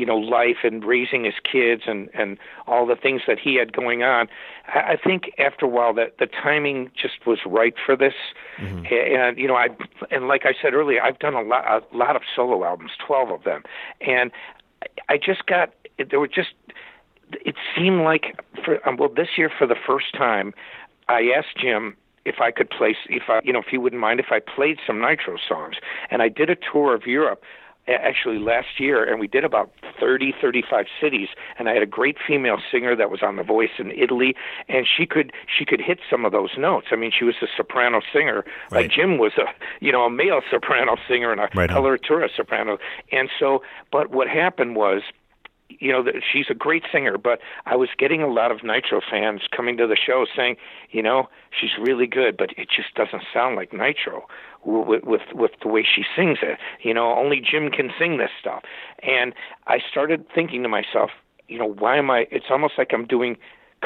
you 0.00 0.06
know, 0.06 0.16
life 0.16 0.64
and 0.64 0.82
raising 0.82 1.24
his 1.24 1.34
kids 1.44 1.82
and 1.86 2.08
and 2.14 2.38
all 2.66 2.86
the 2.86 2.96
things 2.96 3.20
that 3.28 3.38
he 3.38 3.56
had 3.56 3.72
going 3.74 4.02
on. 4.02 4.28
I, 4.66 4.92
I 4.92 4.96
think 4.96 5.30
after 5.38 5.66
a 5.66 5.68
while 5.68 5.92
that 5.94 6.16
the 6.18 6.26
timing 6.26 6.90
just 7.00 7.26
was 7.26 7.40
right 7.44 7.74
for 7.84 7.96
this. 7.96 8.14
And, 8.58 8.86
and 8.86 9.38
you 9.38 9.46
know, 9.46 9.56
I 9.56 9.68
and 10.10 10.26
like 10.26 10.42
I 10.46 10.54
said 10.60 10.72
earlier, 10.72 11.02
I've 11.02 11.18
done 11.18 11.34
a 11.34 11.42
lot 11.42 11.64
a 11.66 11.96
lot 11.96 12.16
of 12.16 12.22
solo 12.34 12.64
albums, 12.64 12.92
twelve 13.06 13.30
of 13.30 13.44
them, 13.44 13.62
and 14.00 14.30
I 15.10 15.18
just 15.18 15.44
got 15.46 15.74
there 16.10 16.18
were 16.18 16.28
just 16.28 16.54
it 17.32 17.56
seemed 17.76 18.00
like 18.02 18.40
for 18.64 18.86
um, 18.88 18.96
well 18.96 19.10
this 19.14 19.36
year 19.36 19.50
for 19.56 19.66
the 19.66 19.76
first 19.86 20.14
time 20.14 20.54
I 21.08 21.30
asked 21.36 21.58
Jim 21.60 21.96
if 22.24 22.40
I 22.40 22.50
could 22.50 22.70
play 22.70 22.96
if 23.08 23.24
I 23.28 23.40
you 23.44 23.52
know 23.52 23.60
if 23.60 23.66
he 23.70 23.78
wouldn't 23.78 24.00
mind 24.00 24.20
if 24.20 24.30
I 24.30 24.40
played 24.40 24.78
some 24.86 25.00
Nitro 25.00 25.36
songs 25.46 25.76
and 26.10 26.22
I 26.22 26.28
did 26.28 26.50
a 26.50 26.56
tour 26.56 26.94
of 26.94 27.06
Europe 27.06 27.42
actually 27.92 28.38
last 28.38 28.78
year 28.78 29.04
and 29.04 29.20
we 29.20 29.26
did 29.26 29.44
about 29.44 29.70
30 29.98 30.34
35 30.40 30.86
cities 31.00 31.28
and 31.58 31.68
I 31.68 31.74
had 31.74 31.82
a 31.82 31.86
great 31.86 32.16
female 32.26 32.58
singer 32.70 32.94
that 32.96 33.10
was 33.10 33.22
on 33.22 33.36
the 33.36 33.42
voice 33.42 33.70
in 33.78 33.90
Italy 33.92 34.34
and 34.68 34.86
she 34.86 35.06
could 35.06 35.32
she 35.46 35.64
could 35.64 35.80
hit 35.80 35.98
some 36.08 36.24
of 36.24 36.32
those 36.32 36.50
notes. 36.58 36.88
I 36.90 36.96
mean 36.96 37.12
she 37.16 37.24
was 37.24 37.36
a 37.42 37.46
soprano 37.56 38.00
singer. 38.12 38.44
Right. 38.70 38.82
like 38.82 38.90
Jim 38.90 39.18
was 39.18 39.32
a 39.38 39.44
you 39.84 39.92
know 39.92 40.02
a 40.02 40.10
male 40.10 40.40
soprano 40.50 40.96
singer 41.08 41.32
and 41.32 41.40
a 41.40 41.48
Right 41.54 41.70
coloratura 41.70 42.28
soprano. 42.34 42.78
And 43.12 43.28
so 43.38 43.62
but 43.90 44.10
what 44.10 44.28
happened 44.28 44.76
was 44.76 45.02
you 45.78 45.92
know, 45.92 46.04
she's 46.32 46.46
a 46.50 46.54
great 46.54 46.84
singer, 46.90 47.16
but 47.18 47.40
I 47.66 47.76
was 47.76 47.88
getting 47.98 48.22
a 48.22 48.26
lot 48.26 48.50
of 48.50 48.62
Nitro 48.64 49.00
fans 49.08 49.42
coming 49.54 49.76
to 49.76 49.86
the 49.86 49.96
show 49.96 50.26
saying, 50.36 50.56
you 50.90 51.02
know, 51.02 51.28
she's 51.58 51.70
really 51.80 52.06
good, 52.06 52.36
but 52.36 52.50
it 52.56 52.68
just 52.74 52.94
doesn't 52.94 53.22
sound 53.32 53.56
like 53.56 53.72
Nitro 53.72 54.26
with 54.64 55.04
with, 55.04 55.22
with 55.34 55.52
the 55.62 55.68
way 55.68 55.82
she 55.84 56.02
sings 56.16 56.38
it. 56.42 56.58
You 56.82 56.94
know, 56.94 57.14
only 57.14 57.40
Jim 57.40 57.70
can 57.70 57.90
sing 57.98 58.18
this 58.18 58.30
stuff. 58.38 58.62
And 59.02 59.34
I 59.66 59.78
started 59.90 60.26
thinking 60.34 60.62
to 60.62 60.68
myself, 60.68 61.10
you 61.48 61.58
know, 61.58 61.72
why 61.72 61.96
am 61.96 62.10
I? 62.10 62.26
It's 62.30 62.46
almost 62.50 62.74
like 62.78 62.92
I'm 62.92 63.06
doing 63.06 63.36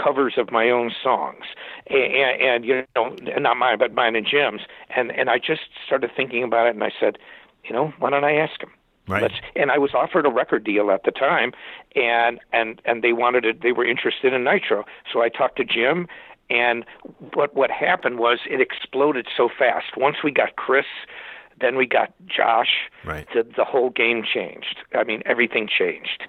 covers 0.02 0.34
of 0.36 0.50
my 0.50 0.70
own 0.70 0.90
songs, 1.02 1.44
and, 1.88 2.40
and 2.40 2.64
you 2.64 2.82
know, 2.96 3.14
not 3.38 3.56
mine, 3.56 3.78
but 3.78 3.94
mine 3.94 4.16
and 4.16 4.26
Jim's. 4.26 4.62
And 4.94 5.12
and 5.12 5.30
I 5.30 5.38
just 5.38 5.62
started 5.86 6.10
thinking 6.16 6.42
about 6.42 6.66
it, 6.66 6.74
and 6.74 6.84
I 6.84 6.90
said, 6.98 7.18
you 7.64 7.72
know, 7.72 7.92
why 7.98 8.10
don't 8.10 8.24
I 8.24 8.34
ask 8.34 8.62
him? 8.62 8.70
Right. 9.06 9.22
Let's, 9.22 9.34
and 9.54 9.70
I 9.70 9.78
was 9.78 9.92
offered 9.92 10.24
a 10.24 10.30
record 10.30 10.64
deal 10.64 10.90
at 10.90 11.04
the 11.04 11.10
time, 11.10 11.52
and 11.94 12.40
and 12.52 12.80
and 12.84 13.02
they 13.02 13.12
wanted 13.12 13.44
it. 13.44 13.62
They 13.62 13.72
were 13.72 13.84
interested 13.84 14.32
in 14.32 14.44
Nitro, 14.44 14.84
so 15.12 15.22
I 15.22 15.28
talked 15.28 15.56
to 15.56 15.64
Jim. 15.64 16.08
And 16.50 16.84
what 17.34 17.54
what 17.54 17.70
happened 17.70 18.18
was 18.18 18.40
it 18.48 18.60
exploded 18.60 19.26
so 19.36 19.48
fast. 19.48 19.96
Once 19.96 20.16
we 20.24 20.30
got 20.30 20.56
Chris, 20.56 20.86
then 21.60 21.76
we 21.76 21.86
got 21.86 22.14
Josh. 22.26 22.88
Right. 23.04 23.26
The 23.34 23.42
the 23.56 23.64
whole 23.64 23.90
game 23.90 24.22
changed. 24.24 24.78
I 24.94 25.04
mean, 25.04 25.22
everything 25.26 25.68
changed. 25.68 26.26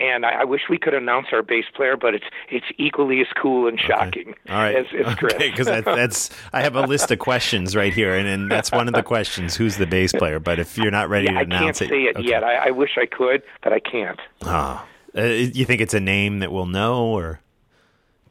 And 0.00 0.26
I, 0.26 0.40
I 0.40 0.44
wish 0.44 0.62
we 0.68 0.76
could 0.76 0.94
announce 0.94 1.28
our 1.32 1.42
bass 1.42 1.66
player, 1.74 1.96
but 1.96 2.14
it's 2.14 2.24
it's 2.50 2.66
equally 2.78 3.20
as 3.20 3.28
cool 3.40 3.68
and 3.68 3.78
shocking 3.78 4.34
All 4.48 4.56
right. 4.56 4.74
as, 4.74 4.86
as 5.06 5.14
Chris. 5.14 5.34
Okay, 5.34 5.50
because 5.50 5.66
that, 5.66 5.84
that's 5.84 6.30
I 6.52 6.62
have 6.62 6.74
a 6.74 6.82
list 6.82 7.10
of 7.12 7.20
questions 7.20 7.76
right 7.76 7.92
here, 7.92 8.14
and, 8.14 8.26
and 8.26 8.50
that's 8.50 8.72
one 8.72 8.88
of 8.88 8.94
the 8.94 9.02
questions: 9.04 9.54
who's 9.54 9.76
the 9.76 9.86
bass 9.86 10.12
player? 10.12 10.40
But 10.40 10.58
if 10.58 10.76
you're 10.76 10.90
not 10.90 11.08
ready 11.08 11.26
yeah, 11.26 11.32
to 11.32 11.38
I 11.38 11.44
can't 11.44 11.52
announce 11.52 11.78
say 11.78 11.86
it, 11.86 11.92
it 11.92 12.16
okay. 12.16 12.28
yet. 12.28 12.42
I, 12.42 12.68
I 12.68 12.70
wish 12.70 12.90
I 12.96 13.06
could, 13.06 13.42
but 13.62 13.72
I 13.72 13.78
can't. 13.80 14.18
Ah. 14.42 14.86
Uh, 15.16 15.22
you 15.22 15.64
think 15.64 15.80
it's 15.80 15.94
a 15.94 16.00
name 16.00 16.40
that 16.40 16.50
we'll 16.50 16.66
know, 16.66 17.04
or 17.04 17.38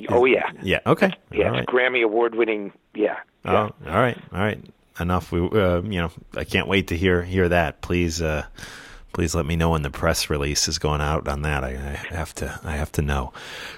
Oh 0.09 0.25
yeah, 0.25 0.49
yeah? 0.61 0.79
Okay. 0.85 1.11
yeah. 1.31 1.47
It's 1.47 1.51
right. 1.51 1.67
Grammy 1.67 2.03
award 2.03 2.35
winning. 2.35 2.73
Yeah. 2.93 3.17
Oh, 3.45 3.51
yeah. 3.51 3.93
all 3.93 4.01
right, 4.01 4.17
all 4.31 4.39
right. 4.39 4.59
Enough. 4.99 5.31
We, 5.31 5.39
uh, 5.39 5.81
you 5.81 6.01
know, 6.01 6.11
I 6.35 6.43
can't 6.43 6.67
wait 6.67 6.87
to 6.87 6.97
hear 6.97 7.23
hear 7.23 7.49
that. 7.49 7.81
Please, 7.81 8.21
uh, 8.21 8.45
please 9.13 9.33
let 9.33 9.45
me 9.45 9.55
know 9.55 9.69
when 9.69 9.83
the 9.83 9.89
press 9.89 10.29
release 10.29 10.67
is 10.67 10.79
going 10.79 11.01
out 11.01 11.27
on 11.27 11.43
that. 11.43 11.63
I, 11.63 11.69
I 11.69 12.15
have 12.15 12.33
to, 12.35 12.59
I 12.63 12.71
have 12.71 12.91
to 12.93 13.01
know. 13.01 13.31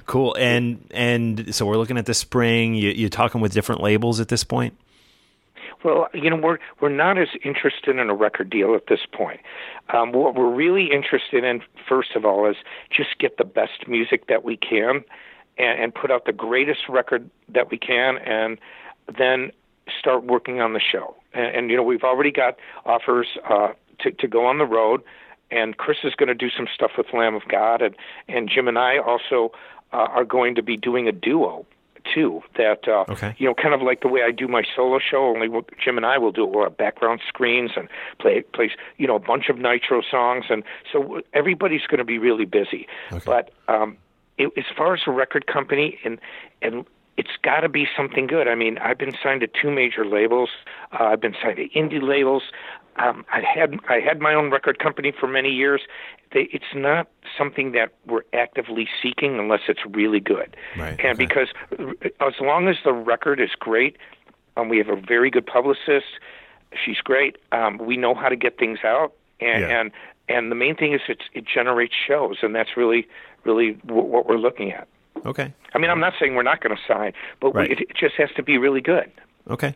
Cool. 0.05 0.35
And 0.39 0.87
and 0.91 1.53
so 1.53 1.65
we're 1.65 1.77
looking 1.77 1.97
at 1.97 2.05
the 2.05 2.13
spring. 2.13 2.73
You, 2.73 2.89
you're 2.89 3.09
talking 3.09 3.41
with 3.41 3.53
different 3.53 3.81
labels 3.81 4.19
at 4.19 4.29
this 4.29 4.43
point. 4.43 4.75
Well, 5.83 6.07
you 6.15 6.31
know, 6.31 6.37
we're 6.37 6.57
we're 6.81 6.89
not 6.89 7.19
as 7.19 7.27
interested 7.43 7.99
in 7.99 8.09
a 8.09 8.15
record 8.15 8.49
deal 8.49 8.73
at 8.73 8.87
this 8.87 9.01
point. 9.11 9.41
Um, 9.93 10.13
what 10.13 10.33
we're 10.33 10.51
really 10.51 10.91
interested 10.91 11.43
in, 11.43 11.61
first 11.87 12.15
of 12.15 12.25
all, 12.25 12.49
is 12.49 12.55
just 12.89 13.19
get 13.19 13.37
the 13.37 13.43
best 13.43 13.87
music 13.87 14.25
that 14.27 14.43
we 14.43 14.57
can, 14.57 15.03
and, 15.59 15.79
and 15.79 15.93
put 15.93 16.09
out 16.09 16.25
the 16.25 16.33
greatest 16.33 16.89
record 16.89 17.29
that 17.49 17.69
we 17.69 17.77
can, 17.77 18.17
and 18.17 18.57
then 19.15 19.51
start 19.99 20.23
working 20.23 20.59
on 20.59 20.73
the 20.73 20.79
show. 20.79 21.15
And, 21.35 21.55
and 21.55 21.69
you 21.69 21.77
know, 21.77 21.83
we've 21.83 22.03
already 22.03 22.31
got 22.31 22.57
offers 22.85 23.27
uh, 23.47 23.73
to 23.99 24.11
to 24.11 24.27
go 24.27 24.47
on 24.47 24.57
the 24.57 24.65
road, 24.65 25.03
and 25.51 25.77
Chris 25.77 25.97
is 26.03 26.13
going 26.15 26.27
to 26.27 26.35
do 26.35 26.49
some 26.49 26.67
stuff 26.73 26.91
with 26.97 27.07
Lamb 27.13 27.35
of 27.35 27.43
God, 27.47 27.81
and 27.81 27.95
and 28.27 28.49
Jim 28.49 28.67
and 28.67 28.77
I 28.77 28.97
also 28.97 29.51
uh, 29.93 29.97
are 29.97 30.25
going 30.25 30.55
to 30.55 30.63
be 30.63 30.77
doing 30.77 31.07
a 31.07 31.11
duo 31.11 31.65
too. 32.13 32.41
That 32.57 32.87
uh, 32.87 33.05
Okay. 33.09 33.35
you 33.37 33.47
know, 33.47 33.53
kind 33.53 33.73
of 33.73 33.81
like 33.81 34.01
the 34.01 34.07
way 34.07 34.21
I 34.21 34.31
do 34.31 34.47
my 34.47 34.63
solo 34.75 34.99
show. 34.99 35.25
Only 35.27 35.47
Jim 35.83 35.97
and 35.97 36.05
I 36.05 36.17
will 36.17 36.31
do 36.31 36.43
it. 36.43 36.51
We'll 36.51 36.63
have 36.65 36.77
background 36.77 37.21
screens 37.27 37.71
and 37.75 37.87
play 38.19 38.41
plays 38.53 38.71
you 38.97 39.07
know 39.07 39.15
a 39.15 39.19
bunch 39.19 39.49
of 39.49 39.57
Nitro 39.57 40.01
songs, 40.09 40.45
and 40.49 40.63
so 40.91 41.21
everybody's 41.33 41.85
going 41.87 41.99
to 41.99 42.05
be 42.05 42.17
really 42.17 42.45
busy. 42.45 42.87
But 43.25 43.51
um, 43.67 43.97
it, 44.37 44.51
as 44.57 44.65
far 44.75 44.93
as 44.93 45.01
a 45.07 45.11
record 45.11 45.47
company 45.47 45.97
and 46.03 46.19
and 46.61 46.85
it's 47.17 47.37
got 47.41 47.61
to 47.61 47.69
be 47.69 47.87
something 47.95 48.27
good. 48.27 48.47
I 48.47 48.55
mean, 48.55 48.77
I've 48.79 48.97
been 48.97 49.15
signed 49.23 49.41
to 49.41 49.47
two 49.47 49.71
major 49.71 50.05
labels. 50.05 50.49
Uh, 50.91 51.05
I've 51.05 51.21
been 51.21 51.35
signed 51.41 51.57
to 51.57 51.69
indie 51.69 52.01
labels. 52.01 52.43
Um, 52.97 53.25
I 53.31 53.41
had 53.41 53.77
I 53.89 53.99
had 53.99 54.19
my 54.21 54.33
own 54.33 54.51
record 54.51 54.79
company 54.79 55.11
for 55.17 55.27
many 55.27 55.49
years. 55.49 55.81
They, 56.33 56.47
it's 56.51 56.73
not 56.73 57.07
something 57.37 57.71
that 57.73 57.93
we're 58.05 58.23
actively 58.33 58.87
seeking 59.01 59.37
unless 59.39 59.61
it's 59.67 59.81
really 59.85 60.19
good. 60.19 60.55
Right, 60.77 60.99
And 60.99 61.13
okay. 61.19 61.25
because 61.25 61.47
as 62.19 62.33
long 62.41 62.67
as 62.67 62.77
the 62.83 62.93
record 62.93 63.39
is 63.39 63.51
great, 63.59 63.97
um, 64.57 64.69
we 64.69 64.77
have 64.77 64.89
a 64.89 64.95
very 64.95 65.29
good 65.29 65.45
publicist. 65.45 66.05
She's 66.83 66.97
great. 66.97 67.37
Um, 67.51 67.77
we 67.77 67.95
know 67.97 68.13
how 68.15 68.29
to 68.29 68.35
get 68.35 68.57
things 68.57 68.79
out, 68.83 69.13
and 69.39 69.61
Yeah. 69.61 69.79
and 69.81 69.91
and 70.27 70.49
the 70.51 70.55
main 70.55 70.75
thing 70.75 70.93
is 70.93 71.01
it's, 71.07 71.25
it 71.33 71.45
generates 71.45 71.93
shows, 71.95 72.37
and 72.41 72.55
that's 72.55 72.75
really 72.77 73.07
really 73.43 73.73
w- 73.85 74.05
what 74.07 74.25
we're 74.27 74.37
looking 74.37 74.71
at. 74.71 74.87
Okay. 75.25 75.53
I 75.73 75.77
mean, 75.79 75.89
I'm 75.89 75.99
not 75.99 76.13
saying 76.19 76.35
we're 76.35 76.43
not 76.43 76.61
going 76.61 76.75
to 76.75 76.81
sign, 76.87 77.13
but 77.41 77.53
Right. 77.55 77.69
we, 77.69 77.75
it, 77.75 77.81
it 77.89 77.95
just 77.97 78.15
has 78.15 78.29
to 78.35 78.43
be 78.43 78.57
really 78.57 78.81
good. 78.81 79.11
Okay. 79.49 79.75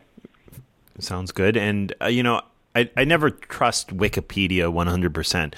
Sounds 0.98 1.32
good. 1.32 1.56
And, 1.56 1.94
uh, 2.00 2.06
you 2.06 2.22
know, 2.22 2.42
I, 2.74 2.88
I 2.96 3.04
never 3.04 3.30
trust 3.30 3.96
Wikipedia 3.96 4.72
100%. 4.72 5.54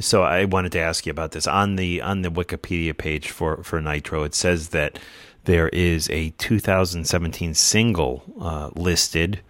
So 0.00 0.22
I 0.22 0.44
wanted 0.46 0.72
to 0.72 0.78
ask 0.80 1.06
you 1.06 1.10
about 1.10 1.32
this. 1.32 1.46
On 1.46 1.76
the 1.76 2.00
on 2.00 2.22
the 2.22 2.30
Wikipedia 2.30 2.96
page 2.96 3.30
for, 3.30 3.62
for 3.62 3.80
Nitro, 3.80 4.24
it 4.24 4.34
says 4.34 4.70
that 4.70 4.98
there 5.44 5.68
is 5.68 6.10
a 6.10 6.30
2017 6.30 7.54
single 7.54 8.24
uh, 8.40 8.70
listed 8.74 9.40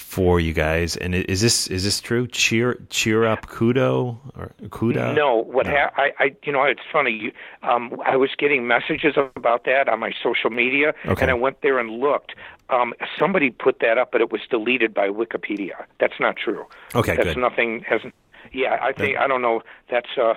for 0.00 0.40
you 0.40 0.52
guys. 0.52 0.96
And 0.96 1.14
is 1.14 1.40
this 1.40 1.66
is 1.68 1.84
this 1.84 2.00
true? 2.00 2.26
Cheer 2.26 2.78
cheer 2.88 3.24
up 3.24 3.46
Kudo 3.46 4.18
or 4.36 4.52
Kuda? 4.68 5.14
No, 5.14 5.36
what 5.36 5.66
Ha- 5.66 5.90
I, 5.96 6.12
I, 6.18 6.36
you 6.42 6.52
know, 6.52 6.64
it's 6.64 6.80
funny. 6.90 7.10
You, 7.12 7.32
um, 7.62 8.00
I 8.04 8.16
was 8.16 8.30
getting 8.38 8.66
messages 8.66 9.14
about 9.36 9.64
that 9.66 9.88
on 9.88 10.00
my 10.00 10.12
social 10.22 10.50
media, 10.50 10.94
Okay. 11.06 11.22
and 11.22 11.30
I 11.30 11.34
went 11.34 11.60
there 11.62 11.78
and 11.78 11.90
looked. 12.00 12.34
Um, 12.70 12.94
somebody 13.18 13.50
put 13.50 13.80
that 13.80 13.98
up, 13.98 14.10
but 14.12 14.20
it 14.20 14.32
was 14.32 14.40
deleted 14.48 14.94
by 14.94 15.08
Wikipedia. 15.08 15.84
That's 15.98 16.18
not 16.18 16.36
true. 16.36 16.66
Okay, 16.94 17.14
that's 17.16 17.34
good. 17.34 17.36
nothing. 17.38 17.80
Hasn't? 17.86 18.14
yeah, 18.52 18.78
I 18.82 18.92
think 18.92 19.16
I 19.18 19.26
don't 19.26 19.42
know. 19.42 19.62
That's 19.90 20.08
uh, 20.20 20.34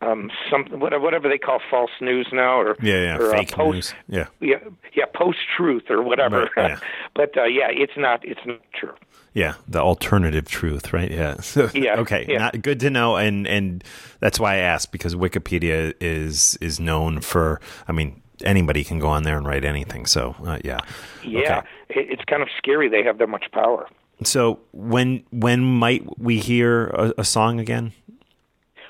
um, 0.00 0.30
some 0.50 0.64
whatever, 0.80 1.02
whatever 1.02 1.28
they 1.28 1.38
call 1.38 1.60
false 1.70 1.90
news 2.00 2.28
now, 2.32 2.60
or 2.60 2.76
Yeah, 2.80 2.94
yeah, 3.02 3.16
or, 3.18 3.30
uh, 3.34 3.38
fake 3.38 3.50
post, 3.52 3.74
news. 3.74 3.94
Yeah. 4.08 4.26
yeah, 4.40 4.58
yeah, 4.94 5.04
post 5.14 5.38
truth 5.56 5.84
or 5.90 6.02
whatever. 6.02 6.48
Right, 6.56 6.70
yeah. 6.70 6.78
but 7.14 7.36
uh, 7.36 7.44
yeah, 7.44 7.68
it's 7.70 7.96
not. 7.96 8.24
It's 8.24 8.40
not 8.46 8.60
true. 8.74 8.94
Yeah, 9.34 9.54
the 9.68 9.80
alternative 9.80 10.46
truth, 10.48 10.92
right? 10.92 11.10
Yeah. 11.10 11.36
So, 11.42 11.68
Yeah, 11.74 11.96
Okay. 12.00 12.24
yeah. 12.28 12.38
Not 12.38 12.62
good 12.62 12.80
to 12.80 12.90
know, 12.90 13.16
and 13.16 13.46
and 13.46 13.84
that's 14.20 14.38
why 14.40 14.54
I 14.54 14.58
asked 14.58 14.92
because 14.92 15.14
Wikipedia 15.14 15.94
is 16.00 16.56
is 16.60 16.78
known 16.80 17.20
for. 17.20 17.60
I 17.88 17.92
mean, 17.92 18.22
anybody 18.44 18.84
can 18.84 18.98
go 18.98 19.08
on 19.08 19.24
there 19.24 19.36
and 19.36 19.46
write 19.46 19.64
anything. 19.64 20.06
So 20.06 20.34
uh, 20.46 20.58
yeah. 20.64 20.78
Yeah, 21.24 21.62
it, 21.88 22.06
it's 22.10 22.24
kind 22.24 22.42
of 22.42 22.48
scary. 22.56 22.88
They 22.88 23.02
have 23.02 23.18
that 23.18 23.28
much 23.28 23.46
power. 23.52 23.88
So 24.24 24.60
when 24.72 25.24
when 25.30 25.62
might 25.62 26.02
we 26.18 26.38
hear 26.38 26.86
a, 26.88 27.14
a 27.18 27.24
song 27.24 27.60
again? 27.60 27.92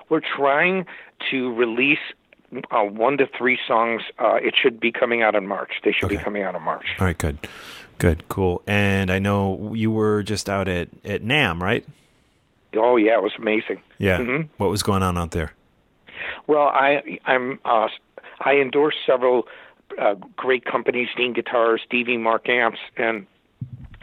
We're 0.09 0.21
trying 0.21 0.87
to 1.31 1.53
release 1.55 1.99
uh, 2.71 2.83
one 2.83 3.19
to 3.19 3.27
three 3.37 3.59
songs. 3.67 4.03
Uh, 4.19 4.35
it 4.37 4.55
should 4.61 4.81
be 4.81 4.91
coming 4.93 5.23
out 5.23 5.35
in 5.35 5.47
March. 5.47 5.73
They 5.85 5.93
should 5.93 6.09
be 6.09 6.17
coming 6.17 6.43
out 6.43 6.55
in 6.55 6.63
March. 6.63 6.87
All 6.99 7.07
right. 7.07 7.19
Good. 7.19 7.39
Good. 7.99 8.29
Cool. 8.29 8.63
And 8.67 9.11
I 9.11 9.19
know 9.19 9.75
you 9.75 9.91
were 9.91 10.23
just 10.23 10.49
out 10.49 10.69
at 10.69 10.89
at 11.05 11.23
NAMM, 11.23 11.61
right? 11.61 11.85
Oh 12.77 12.97
yeah, 12.97 13.15
it 13.17 13.23
was 13.23 13.33
amazing. 13.39 13.81
Yeah. 13.99 14.19
Mhm. 14.19 14.49
What 14.57 14.71
was 14.71 14.83
going 14.83 15.03
on 15.03 15.19
out 15.19 15.33
there? 15.33 15.53
Well, 16.47 16.69
I 16.69 17.19
I'm 17.27 17.59
uh, 17.65 17.89
I 18.41 18.55
endorse 18.55 18.95
several 19.07 19.49
uh, 20.01 20.15
great 20.37 20.65
companies, 20.65 21.09
Dean 21.17 21.33
Guitars, 21.33 21.81
DV 21.91 22.21
Mark 22.21 22.49
Amps, 22.49 22.79
and 22.97 23.27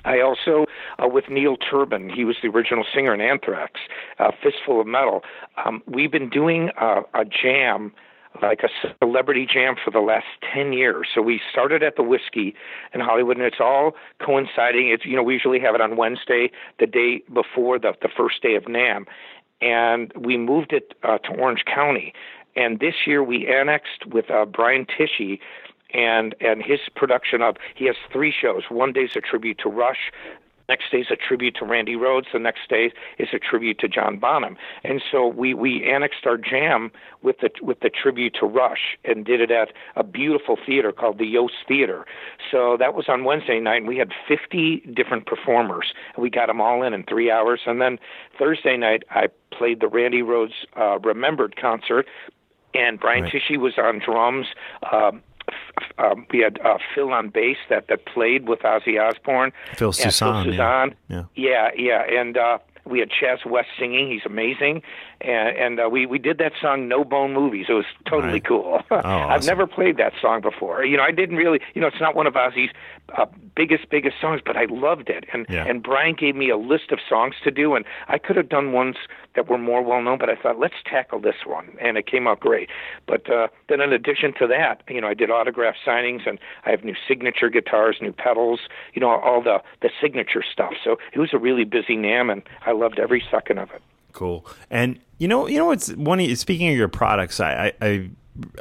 I 0.05 0.21
also 0.21 0.65
uh, 0.99 1.07
with 1.07 1.25
Neil 1.29 1.57
Turbin. 1.57 2.09
He 2.09 2.23
was 2.23 2.37
the 2.41 2.49
original 2.49 2.85
singer 2.93 3.13
in 3.13 3.21
Anthrax, 3.21 3.81
uh, 4.19 4.31
Fistful 4.41 4.79
of 4.79 4.87
Metal. 4.87 5.21
Um, 5.63 5.81
we've 5.87 6.11
been 6.11 6.29
doing 6.29 6.69
uh, 6.79 7.01
a 7.13 7.25
jam. 7.25 7.91
Like 8.41 8.63
a 8.63 8.89
celebrity 8.99 9.47
jam 9.49 9.75
for 9.81 9.91
the 9.91 10.01
last 10.01 10.25
ten 10.53 10.73
years. 10.73 11.07
So 11.15 11.21
we 11.21 11.39
started 11.49 11.81
at 11.83 11.95
the 11.95 12.03
whiskey 12.03 12.53
in 12.93 12.99
Hollywood, 12.99 13.37
and 13.37 13.45
it's 13.45 13.61
all 13.61 13.93
coinciding. 14.19 14.89
It's 14.89 15.05
you 15.05 15.15
know 15.15 15.23
we 15.23 15.31
usually 15.31 15.61
have 15.61 15.73
it 15.73 15.79
on 15.79 15.95
Wednesday, 15.95 16.51
the 16.77 16.85
day 16.85 17.23
before 17.33 17.79
the 17.79 17.93
the 18.01 18.09
first 18.09 18.41
day 18.41 18.55
of 18.55 18.63
NAMM, 18.63 19.05
and 19.61 20.11
we 20.19 20.37
moved 20.37 20.73
it 20.73 20.95
uh, 21.03 21.17
to 21.19 21.29
Orange 21.29 21.63
County. 21.63 22.13
And 22.57 22.81
this 22.81 22.93
year 23.07 23.23
we 23.23 23.47
annexed 23.47 24.05
with 24.07 24.29
uh, 24.29 24.43
Brian 24.43 24.85
Tichy 24.85 25.39
and 25.93 26.35
and 26.39 26.63
his 26.63 26.79
production 26.95 27.41
of 27.41 27.57
he 27.75 27.85
has 27.85 27.95
three 28.11 28.31
shows. 28.31 28.63
One 28.69 28.93
day's 28.93 29.15
a 29.15 29.21
tribute 29.21 29.59
to 29.63 29.69
Rush. 29.69 30.11
Next 30.67 30.85
day's 30.91 31.07
a 31.11 31.15
tribute 31.15 31.55
to 31.59 31.65
Randy 31.65 31.95
Rhoads. 31.95 32.25
The 32.33 32.39
next 32.39 32.69
day 32.69 32.91
is 33.19 33.29
a 33.33 33.39
tribute 33.39 33.77
to 33.79 33.87
John 33.87 34.17
Bonham. 34.17 34.57
And 34.83 35.01
so 35.11 35.27
we, 35.27 35.53
we 35.53 35.87
annexed 35.87 36.25
our 36.25 36.37
jam 36.37 36.91
with 37.21 37.37
the 37.39 37.51
with 37.61 37.81
the 37.81 37.89
tribute 37.89 38.35
to 38.39 38.47
Rush 38.47 38.97
and 39.03 39.25
did 39.25 39.41
it 39.41 39.51
at 39.51 39.69
a 39.95 40.03
beautiful 40.03 40.57
theater 40.65 40.91
called 40.91 41.19
the 41.19 41.25
Yost 41.25 41.53
Theater. 41.67 42.05
So 42.49 42.77
that 42.79 42.95
was 42.95 43.05
on 43.07 43.25
Wednesday 43.25 43.59
night, 43.59 43.77
and 43.77 43.87
we 43.87 43.97
had 43.97 44.11
50 44.27 44.91
different 44.95 45.27
performers. 45.27 45.93
And 46.15 46.23
we 46.23 46.29
got 46.29 46.47
them 46.47 46.61
all 46.61 46.81
in 46.81 46.93
in 46.93 47.03
three 47.03 47.29
hours. 47.29 47.61
And 47.65 47.79
then 47.79 47.99
Thursday 48.37 48.77
night, 48.77 49.03
I 49.11 49.27
played 49.51 49.81
the 49.81 49.87
Randy 49.87 50.21
Rhoads 50.21 50.53
uh, 50.75 50.99
Remembered 50.99 51.55
concert 51.55 52.07
and 52.73 52.99
Brian 52.99 53.23
Right. 53.23 53.33
Tichy 53.33 53.57
was 53.57 53.77
on 53.77 53.99
drums. 53.99 54.47
Um, 54.91 55.21
um, 55.97 56.25
we 56.31 56.39
had 56.39 56.59
uh, 56.63 56.77
Phil 56.93 57.11
on 57.11 57.29
bass 57.29 57.57
that 57.69 57.88
that 57.88 58.05
played 58.05 58.47
with 58.47 58.59
Ozzy 58.59 58.99
Osbourne. 59.01 59.51
Phil 59.75 59.91
Soussan, 59.91 60.43
Phil 60.43 60.53
yeah. 60.53 60.61
Soussan. 60.85 60.93
Yeah. 61.09 61.23
Yeah, 61.35 61.69
yeah, 61.77 62.19
and 62.19 62.38
uh, 62.38 62.57
we 62.85 62.99
had 62.99 63.09
Chaz 63.09 63.45
West 63.45 63.69
singing. 63.79 64.11
He's 64.11 64.25
amazing, 64.25 64.81
and 65.21 65.57
and 65.57 65.79
uh, 65.79 65.89
we 65.89 66.05
we 66.05 66.19
did 66.19 66.38
that 66.38 66.53
song 66.61 66.88
"No 66.88 67.03
Bone 67.03 67.33
Movies." 67.33 67.65
It 67.69 67.73
was 67.73 67.85
totally 68.07 68.33
Right. 68.33 68.45
cool. 68.45 68.79
I've 68.91 69.45
never 69.45 69.65
played 69.67 69.97
that 69.97 70.13
song 70.21 70.41
before. 70.41 70.83
You 70.85 70.97
know, 70.97 71.03
I 71.03 71.11
didn't 71.11 71.38
really. 71.38 71.59
You 71.73 71.81
know, 71.81 71.88
it's 71.88 72.01
not 72.01 72.15
one 72.15 72.27
of 72.27 72.33
Ozzy's 72.35 72.71
uh, 73.17 73.25
biggest 73.55 73.89
biggest 73.89 74.19
songs, 74.21 74.41
but 74.45 74.55
I 74.57 74.65
loved 74.69 75.09
it. 75.09 75.25
And 75.33 75.45
Yeah. 75.49 75.65
and 75.65 75.81
Brian 75.81 76.13
gave 76.15 76.35
me 76.35 76.49
a 76.49 76.57
list 76.57 76.91
of 76.91 76.99
songs 77.09 77.35
to 77.43 77.51
do, 77.51 77.73
and 77.75 77.85
I 78.07 78.17
could 78.17 78.35
have 78.35 78.49
done 78.49 78.71
ones 78.71 78.97
that 79.35 79.49
were 79.49 79.57
more 79.57 79.81
well 79.81 80.01
known, 80.01 80.17
but 80.17 80.29
I 80.29 80.35
thought 80.35 80.59
let's 80.59 80.75
tackle 80.85 81.19
this 81.19 81.45
one, 81.45 81.77
and 81.81 81.97
it 81.97 82.07
came 82.07 82.27
out 82.27 82.39
great. 82.39 82.69
But 83.07 83.29
uh, 83.29 83.47
then 83.69 83.81
in 83.81 83.93
addition 83.93 84.33
to 84.39 84.47
that, 84.47 84.83
you 84.89 85.01
know, 85.01 85.07
I 85.07 85.13
did 85.13 85.29
autograph 85.29 85.75
signings, 85.85 86.27
and 86.27 86.39
I 86.65 86.71
have 86.71 86.83
new 86.83 86.95
signature 87.07 87.49
guitars, 87.49 87.97
new 88.01 88.13
pedals, 88.13 88.61
you 88.93 89.01
know, 89.01 89.09
all 89.09 89.41
the 89.41 89.61
the 89.81 89.89
signature 90.01 90.43
stuff. 90.49 90.73
So 90.83 90.97
it 91.13 91.19
was 91.19 91.29
a 91.33 91.37
really 91.37 91.63
busy 91.63 91.95
NAMM, 91.95 92.31
and 92.31 92.41
I 92.65 92.71
loved 92.71 92.99
every 92.99 93.23
second 93.29 93.59
of 93.59 93.71
it. 93.71 93.81
Cool. 94.13 94.45
And 94.69 94.99
you 95.17 95.27
know, 95.27 95.47
you 95.47 95.57
know 95.57 95.67
what's 95.67 95.91
one. 95.93 96.35
Speaking 96.35 96.69
of 96.69 96.75
your 96.75 96.87
products, 96.87 97.39
I, 97.39 97.73
I, 97.81 97.85
I 97.85 98.09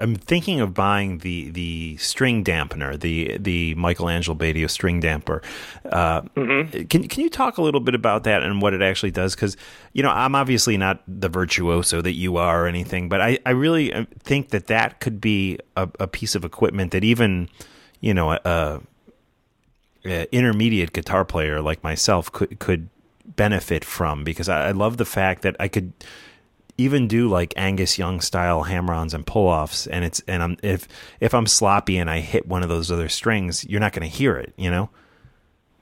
I'm 0.01 0.15
thinking 0.15 0.61
of 0.61 0.73
buying 0.75 1.19
the 1.19 1.51
the 1.51 1.97
string 1.97 2.45
dampener, 2.45 2.99
the 2.99 3.39
the 3.39 3.75
Michael 3.75 4.09
Angelo 4.09 4.37
Batio 4.37 4.71
string 4.71 5.01
damper. 5.01 5.43
Uh, 5.85 6.23
Mm-hmm. 6.37 6.85
Can 6.89 7.09
can 7.09 7.23
you 7.23 7.31
talk 7.31 7.59
a 7.59 7.63
little 7.63 7.81
bit 7.81 7.95
about 7.95 8.25
that 8.25 8.43
and 8.43 8.61
what 8.61 8.75
it 8.75 8.83
actually 8.83 9.11
does? 9.11 9.35
Because 9.35 9.57
you 9.93 10.03
know, 10.03 10.11
I'm 10.11 10.35
obviously 10.35 10.77
not 10.77 11.03
the 11.09 11.29
virtuoso 11.29 12.01
that 12.03 12.13
you 12.13 12.37
are 12.37 12.65
or 12.65 12.67
anything, 12.67 13.09
but 13.09 13.21
I 13.21 13.39
I 13.47 13.51
really 13.51 13.93
uh, 13.93 14.05
think 14.19 14.51
that 14.51 14.67
that 14.67 15.01
could 15.01 15.21
be 15.21 15.59
a, 15.77 15.89
a 16.01 16.07
piece 16.07 16.35
of 16.35 16.45
equipment 16.45 16.93
that 16.93 17.05
even 17.05 17.49
you 18.01 18.13
know 18.15 18.33
a, 18.33 18.81
a 20.05 20.29
intermediate 20.33 20.93
guitar 20.93 21.25
player 21.25 21.61
like 21.61 21.83
myself 21.83 22.31
could 22.31 22.59
could 22.59 22.89
benefit 23.25 23.85
from 23.85 24.23
because 24.23 24.49
I, 24.49 24.69
I 24.69 24.71
love 24.73 24.99
the 24.99 25.07
fact 25.07 25.43
that 25.43 25.57
I 25.59 25.69
could 25.69 25.93
even 26.77 27.07
do 27.09 27.29
like 27.29 27.53
Angus 27.57 27.99
Young 27.99 28.21
style 28.21 28.65
hammer-ons 28.65 29.15
and 29.15 29.27
pull-offs 29.27 29.87
and 29.87 30.05
it's 30.05 30.21
and 30.27 30.43
I'm 30.43 30.57
if 30.63 30.89
if 31.21 31.33
I'm 31.35 31.47
sloppy 31.47 31.99
and 31.99 32.11
I 32.11 32.21
hit 32.21 32.47
one 32.47 32.63
of 32.63 32.69
those 32.69 32.91
other 32.91 33.09
strings 33.09 33.65
you're 33.65 33.81
not 33.81 33.93
going 33.93 34.09
to 34.09 34.17
hear 34.17 34.37
it 34.37 34.53
you 34.57 34.71
know? 34.71 34.91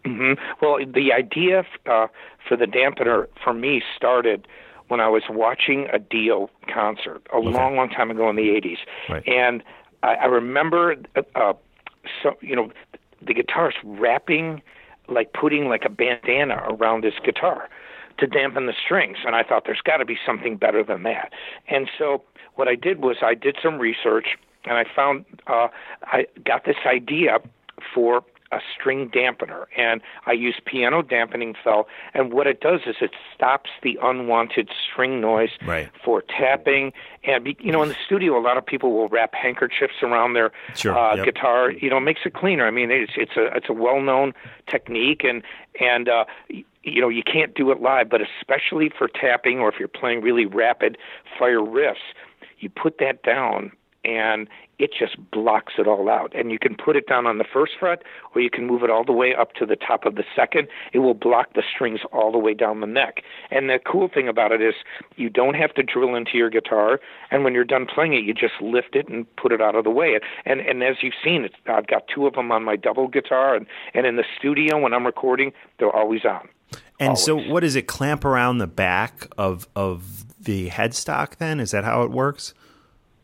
Hmm 0.05 0.33
Well, 0.61 0.78
the 0.87 1.12
idea 1.12 1.64
uh, 1.87 2.09
for 2.48 2.57
the 2.57 2.66
dampener 2.66 3.26
for 3.42 3.55
me 3.55 3.83
started 3.96 4.46
when 4.88 5.00
I 5.00 5.09
was 5.09 5.22
watching 5.31 5.87
a 5.92 5.98
Dio 5.98 6.50
concert 6.72 7.26
a 7.33 7.38
long, 7.38 7.76
long 7.76 7.88
time 7.88 8.11
ago 8.11 8.28
in 8.28 8.37
the 8.37 8.48
'80s, 8.50 8.76
Right. 9.09 9.26
and 9.26 9.62
I, 10.02 10.14
I 10.16 10.24
remember, 10.26 10.96
uh, 11.16 11.22
uh, 11.35 11.55
so 12.22 12.37
you 12.42 12.55
know, 12.55 12.70
the 13.22 13.33
guitarist 13.33 13.76
rapping, 13.85 14.61
like 15.09 15.33
putting 15.33 15.68
like 15.68 15.85
a 15.87 15.88
bandana 15.88 16.62
around 16.68 17.05
his 17.05 17.14
guitar 17.24 17.68
to 18.18 18.27
dampen 18.27 18.66
the 18.66 18.75
strings, 18.85 19.18
and 19.25 19.35
I 19.35 19.42
thought 19.42 19.64
there's 19.66 19.81
got 19.81 19.98
to 19.98 20.05
be 20.05 20.18
something 20.25 20.57
better 20.57 20.83
than 20.83 21.03
that, 21.05 21.33
and 21.68 21.88
so 21.98 22.22
what 22.55 22.68
I 22.68 22.75
did 22.75 23.03
was 23.03 23.16
I 23.22 23.35
did 23.35 23.57
some 23.62 23.79
research, 23.79 24.37
and 24.64 24.75
I 24.77 24.85
found 24.94 25.25
uh, 25.46 25.68
I 26.03 26.27
got 26.44 26.64
this 26.64 26.77
idea 26.87 27.38
for 27.94 28.22
a 28.53 28.61
string 28.75 29.09
dampener 29.11 29.65
and 29.77 30.01
I 30.27 30.33
use 30.33 30.61
piano 30.65 31.03
dampening 31.03 31.55
felt 31.65 31.88
and 32.15 32.33
what 32.33 32.47
it 32.47 32.61
does 32.61 32.81
is 32.87 32.97
it 33.01 33.12
stops 33.35 33.71
the 33.83 33.99
unwanted 34.03 34.69
string 34.85 35.21
noise 35.21 35.51
Right. 35.67 35.88
for 36.05 36.23
tapping 36.23 36.93
and 37.25 37.43
be, 37.45 37.57
you 37.61 37.73
know 37.73 37.83
in 37.83 37.88
the 37.88 37.97
studio 38.07 38.38
a 38.38 38.43
lot 38.43 38.57
of 38.59 38.67
people 38.67 38.93
will 38.93 39.09
wrap 39.09 39.35
handkerchiefs 39.35 40.03
around 40.03 40.35
their 40.35 40.53
Sure, 40.75 40.97
uh, 40.97 41.17
yep. 41.17 41.25
guitar 41.25 41.71
you 41.73 41.88
know 41.91 41.97
it 41.97 42.03
makes 42.03 42.21
it 42.25 42.35
cleaner 42.35 42.67
I 42.67 42.71
mean 42.71 42.91
it's 42.91 43.12
it's 43.17 43.37
a 43.37 43.47
it's 43.57 43.69
a 43.69 43.73
well-known 43.73 44.35
technique 44.71 45.25
and 45.25 45.43
and 45.81 46.09
uh 46.09 46.25
you 46.49 47.01
know 47.01 47.09
you 47.09 47.23
can't 47.23 47.55
do 47.55 47.71
it 47.71 47.81
live 47.81 48.09
but 48.11 48.21
especially 48.21 48.91
for 48.97 49.09
tapping 49.09 49.61
or 49.61 49.69
if 49.69 49.79
you're 49.79 49.88
playing 49.88 50.21
really 50.21 50.47
rapid 50.47 50.99
fire 51.38 51.61
riffs 51.61 51.97
you 52.59 52.69
put 52.69 52.99
that 52.99 53.23
down 53.23 53.73
and 54.05 54.49
it 54.79 54.91
just 54.99 55.17
blocks 55.31 55.75
it 55.79 55.87
all 55.87 56.11
out. 56.11 56.35
And 56.35 56.51
you 56.51 56.59
can 56.59 56.75
put 56.75 56.97
it 56.97 57.07
down 57.07 57.27
on 57.27 57.38
the 57.38 57.45
first 57.45 57.73
fret 57.79 58.03
or 58.35 58.41
you 58.41 58.51
can 58.51 58.67
move 58.67 58.83
it 58.83 58.91
all 58.91 59.05
the 59.05 59.12
way 59.12 59.35
up 59.35 59.53
to 59.55 59.67
the 59.67 59.77
top 59.77 60.05
of 60.05 60.17
the 60.17 60.25
second. 60.35 60.67
It 60.93 60.99
will 60.99 61.15
block 61.15 61.55
the 61.55 61.62
strings 61.62 62.01
all 62.12 62.33
the 62.33 62.38
way 62.38 62.53
down 62.55 62.81
the 62.81 62.87
neck. 62.87 63.23
And 63.51 63.69
the 63.69 63.79
cool 63.85 64.09
thing 64.12 64.29
about 64.29 64.51
it 64.51 64.61
is 64.61 64.75
you 65.17 65.31
don't 65.31 65.55
have 65.55 65.73
to 65.75 65.83
drill 65.83 66.17
into 66.17 66.33
your 66.35 66.51
guitar 66.51 66.99
and 67.31 67.45
when 67.45 67.55
you're 67.55 67.65
done 67.65 67.87
playing 67.87 68.15
it 68.15 68.25
you 68.25 68.35
just 68.35 68.61
lift 68.61 68.97
it 68.97 69.09
and 69.09 69.25
put 69.37 69.53
it 69.53 69.61
out 69.61 69.77
of 69.77 69.85
the 69.85 69.91
way. 69.91 70.19
And 70.45 70.61
and 70.61 70.83
as 70.83 70.97
you've 71.03 71.15
seen 71.23 71.45
it's, 71.45 71.55
I've 71.67 71.87
got 71.87 72.05
two 72.12 72.27
of 72.27 72.35
them 72.35 72.51
on 72.51 72.65
my 72.65 72.77
double 72.77 73.07
guitar 73.07 73.55
and 73.55 73.67
and 73.95 74.07
in 74.07 74.17
the 74.17 74.25
studio 74.38 74.81
when 74.81 74.93
I'm 74.93 75.07
recording 75.07 75.53
they're 75.79 75.95
always 75.95 76.25
on. 76.25 76.49
and 76.99 77.17
so 77.19 77.37
what 77.37 77.61
does 77.61 77.77
it 77.77 77.87
clamp 77.87 78.25
around 78.25 78.59
the 78.59 78.67
back 78.67 79.29
of 79.38 79.69
of 79.77 80.25
the 80.43 80.71
headstock 80.71 81.37
then 81.37 81.61
is 81.61 81.71
that 81.71 81.85
how 81.85 82.03
it 82.03 82.11
works 82.11 82.53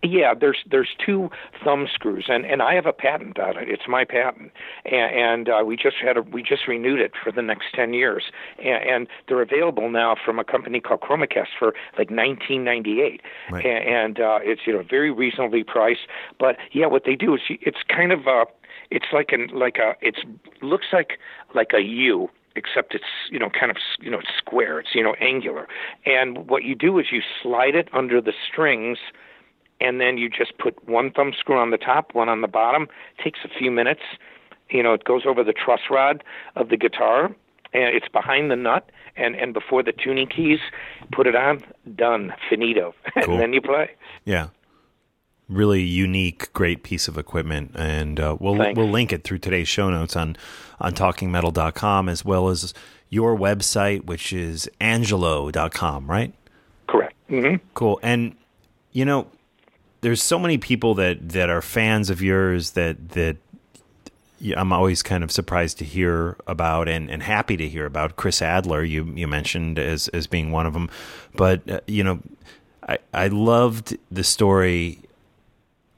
Yeah, 0.03 0.33
there's 0.33 0.59
there's 0.71 0.91
two 1.05 1.29
thumb 1.65 1.89
screws, 1.93 2.27
and 2.29 2.45
and 2.47 2.63
I 2.63 2.75
have 2.75 2.87
a 2.87 2.93
patent 2.93 3.39
on 3.41 3.57
it. 3.57 3.69
It's 3.69 3.83
my 3.89 4.05
patent, 4.05 4.53
and, 4.85 5.13
and 5.15 5.49
uh, 5.49 5.65
we 5.65 5.77
just 5.77 5.97
had 6.01 6.17
a, 6.17 6.23
we 6.23 6.41
just 6.41 6.69
renewed 6.69 7.01
it 7.01 7.13
for 7.23 7.33
the 7.33 7.43
next 7.43 7.67
ten 7.75 7.93
years, 7.93 8.31
and, 8.59 8.83
and 8.89 9.07
they're 9.27 9.43
available 9.43 9.91
now 9.91 10.15
from 10.25 10.39
a 10.39 10.45
company 10.45 10.81
called 10.81 11.01
Chromacast 11.01 11.49
for 11.59 11.75
like 11.99 12.11
1998, 12.11 13.21
Right. 13.51 13.67
and, 13.67 13.89
and 13.89 14.21
uh, 14.21 14.39
it's 14.43 14.61
you 14.67 14.73
know 14.73 14.85
very 14.89 15.11
reasonably 15.11 15.65
priced. 15.65 16.07
But 16.39 16.57
yeah, 16.71 16.87
what 16.87 17.03
they 17.05 17.17
do 17.17 17.35
is 17.35 17.41
it's 17.49 17.79
kind 17.89 18.13
of 18.13 18.29
uh 18.29 18.45
it's 18.93 19.07
like 19.13 19.31
an 19.33 19.49
like 19.53 19.79
a 19.79 19.95
it's 20.01 20.21
looks 20.63 20.87
like 20.93 21.19
like 21.57 21.73
a 21.75 21.81
U 21.83 22.31
except 22.55 22.95
it's 22.95 23.05
you 23.31 23.39
know 23.39 23.51
kind 23.51 23.71
of 23.71 23.77
you 24.01 24.11
know 24.11 24.19
it's 24.19 24.31
square 24.37 24.81
it's 24.81 24.91
you 24.95 25.03
know 25.03 25.15
angular 25.21 25.69
and 26.07 26.49
what 26.49 26.65
you 26.65 26.75
do 26.75 26.99
is 26.99 27.07
you 27.13 27.21
slide 27.43 27.75
it 27.75 27.89
under 27.93 28.21
the 28.21 28.33
strings 28.51 28.99
and 29.81 30.01
then 30.01 30.19
you 30.19 30.29
just 30.29 30.57
put 30.59 30.88
one 30.88 31.11
thumb 31.11 31.33
screw 31.38 31.59
on 31.59 31.71
the 31.71 31.79
top, 31.79 32.14
one 32.14 32.29
on 32.29 32.41
the 32.41 32.49
bottom. 32.49 32.85
It 33.19 33.23
takes 33.23 33.41
a 33.45 33.49
few 33.49 33.71
minutes. 33.71 34.03
You 34.71 34.83
know, 34.83 34.93
it 34.93 35.05
goes 35.05 35.23
over 35.27 35.43
the 35.45 35.53
truss 35.55 35.81
rod 35.91 36.23
of 36.57 36.69
the 36.69 36.77
guitar, 36.77 37.27
and 37.73 37.97
it's 37.97 38.09
behind 38.09 38.51
the 38.51 38.57
nut 38.57 38.91
and 39.17 39.35
and 39.35 39.55
before 39.55 39.83
the 39.83 39.93
tuning 39.93 40.27
keys. 40.27 40.59
Put 41.12 41.27
it 41.27 41.35
on, 41.35 41.62
done, 41.97 42.35
finito, 42.51 42.95
Cool. 43.25 43.35
and 43.35 43.41
then 43.43 43.53
you 43.53 43.61
play. 43.62 43.91
Yeah. 44.25 44.49
Really 45.49 45.81
unique, 45.81 46.53
great 46.53 46.83
piece 46.83 47.09
of 47.09 47.17
equipment, 47.17 47.73
and 47.75 48.21
uh, 48.21 48.37
we'll 48.38 48.59
Thanks. 48.59 48.77
we'll 48.77 48.91
link 48.91 49.14
it 49.14 49.25
through 49.25 49.38
today's 49.38 49.67
show 49.67 49.88
notes 49.88 50.14
on 50.14 50.37
on 50.79 50.93
talkingmetal.com 50.93 52.11
as 52.11 52.23
well 52.23 52.51
as 52.51 52.75
your 53.09 53.35
website, 53.35 54.05
which 54.05 54.31
is 54.35 54.69
angelo.com, 54.79 56.11
right? 56.11 56.35
Correct. 56.87 57.14
hmm 57.31 57.55
Cool. 57.73 57.99
And 58.03 58.37
you 58.93 59.07
know, 59.07 59.29
there's 60.01 60.23
so 60.23 60.39
many 60.39 60.59
people 60.59 60.95
that 60.95 61.31
that 61.31 61.51
are 61.51 61.63
fans 61.63 62.11
of 62.11 62.23
yours 62.23 62.73
that 62.73 63.11
that 63.11 63.37
I'm 64.57 64.73
always 64.73 65.03
kind 65.03 65.25
of 65.25 65.33
surprised 65.33 65.79
to 65.79 65.85
hear 65.85 66.37
about 66.47 66.89
and, 66.89 67.11
and 67.11 67.23
happy 67.23 67.57
to 67.57 67.69
hear 67.69 67.87
about 67.87 68.17
Chris 68.17 68.41
Adler. 68.41 68.85
You 68.85 69.05
you 69.15 69.27
mentioned 69.27 69.79
as 69.79 70.09
as 70.09 70.27
being 70.27 70.53
one 70.53 70.67
of 70.67 70.75
them, 70.75 70.91
but 71.35 71.69
uh, 71.69 71.81
you 71.87 72.05
know, 72.05 72.21
I 72.89 72.99
I 73.13 73.29
loved 73.29 73.97
the 74.11 74.25
story 74.25 75.01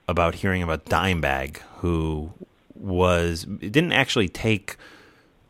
about 0.09 0.37
hearing 0.37 0.63
about 0.63 0.87
Dimebag, 0.87 1.59
who 1.79 2.33
was 2.75 3.45
didn't 3.45 3.93
actually 3.93 4.29
take 4.29 4.77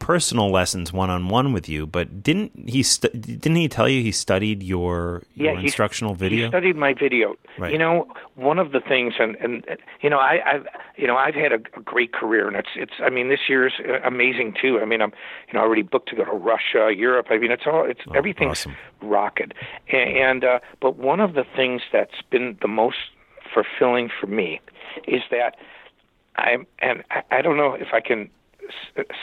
personal 0.00 0.50
lessons 0.50 0.92
one 0.92 1.10
on 1.10 1.28
one 1.28 1.52
with 1.52 1.68
you, 1.68 1.86
but 1.86 2.22
didn't 2.22 2.50
he? 2.68 2.82
Stu- 2.82 3.10
didn't 3.10 3.56
he 3.56 3.68
tell 3.68 3.88
you 3.88 4.02
he 4.02 4.10
studied 4.10 4.62
your 4.62 5.22
your 5.34 5.56
he- 5.56 5.66
instructional 5.66 6.14
video? 6.14 6.46
He 6.46 6.50
studied 6.50 6.74
my 6.74 6.94
video. 6.94 7.36
Right. 7.58 7.70
You 7.70 7.78
know, 7.78 8.08
one 8.34 8.58
of 8.58 8.72
the 8.72 8.80
things, 8.80 9.14
and 9.20 9.36
and 9.36 9.64
you 10.00 10.10
know, 10.10 10.18
I, 10.18 10.40
I've 10.44 10.66
you 10.96 11.06
know, 11.06 11.16
I've 11.16 11.34
had 11.34 11.52
a, 11.52 11.60
a 11.76 11.82
great 11.82 12.12
career, 12.12 12.48
and 12.48 12.56
it's 12.56 12.70
it's. 12.74 12.94
I 13.00 13.10
mean, 13.10 13.28
this 13.28 13.40
year's 13.48 13.74
uh, 13.88 14.00
amazing 14.04 14.56
too. 14.60 14.80
I 14.80 14.84
mean, 14.84 15.00
I'm 15.02 15.12
you 15.46 15.54
know 15.54 15.60
already 15.60 15.82
booked 15.82 16.08
to 16.08 16.16
go 16.16 16.24
to 16.24 16.32
Russia, 16.32 16.90
Europe. 16.96 17.26
I 17.30 17.38
mean, 17.38 17.52
it's 17.52 17.64
all 17.66 17.84
it's 17.88 18.00
everything's 18.14 18.66
awesome. 18.66 18.76
rocket. 19.02 19.52
And, 19.92 20.16
and 20.16 20.44
uh, 20.44 20.58
but 20.80 20.96
one 20.96 21.20
of 21.20 21.34
the 21.34 21.44
things 21.54 21.82
that's 21.92 22.22
been 22.30 22.58
the 22.60 22.68
most 22.68 22.96
fulfilling 23.52 24.10
for 24.20 24.26
me 24.26 24.60
is 25.06 25.22
that 25.30 25.56
I'm, 26.36 26.66
and 26.78 27.04
I, 27.10 27.22
I 27.30 27.42
don't 27.42 27.56
know 27.56 27.74
if 27.74 27.88
I 27.92 28.00
can 28.00 28.30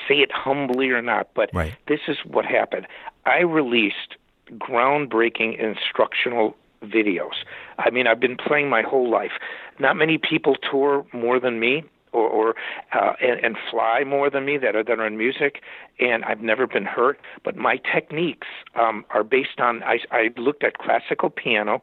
say 0.08 0.16
it 0.16 0.32
humbly 0.32 0.90
or 0.90 1.02
not, 1.02 1.30
but 1.34 1.50
Right. 1.54 1.74
this 1.88 2.02
is 2.08 2.18
what 2.26 2.46
happened. 2.46 2.88
I 3.26 3.40
released 3.40 4.16
groundbreaking 4.54 5.60
instructional 5.60 6.56
videos. 6.84 7.44
I 7.80 7.90
mean, 7.90 8.08
I've 8.08 8.20
been 8.20 8.38
playing 8.38 8.70
my 8.70 8.82
whole 8.82 9.10
life. 9.10 9.32
Not 9.80 9.96
many 9.96 10.18
people 10.18 10.56
tour 10.56 11.06
more 11.12 11.40
than 11.40 11.60
me, 11.60 11.84
or, 12.14 12.28
or 12.28 12.56
uh, 12.94 13.14
and, 13.22 13.44
and 13.44 13.58
fly 13.70 14.04
more 14.04 14.30
than 14.30 14.46
me 14.46 14.58
that 14.58 14.76
are 14.76 14.84
that 14.84 15.00
are 15.00 15.06
in 15.08 15.18
music, 15.18 15.62
and 16.00 16.24
I've 16.24 16.42
never 16.42 16.66
been 16.68 16.86
hurt. 16.86 17.20
But 17.44 17.56
my 17.58 17.78
techniques 17.78 18.48
um, 18.76 19.06
are 19.10 19.24
based 19.24 19.60
on 19.60 19.84
I, 19.84 20.00
I 20.12 20.30
looked 20.38 20.64
at 20.64 20.78
classical 20.78 21.30
piano. 21.30 21.82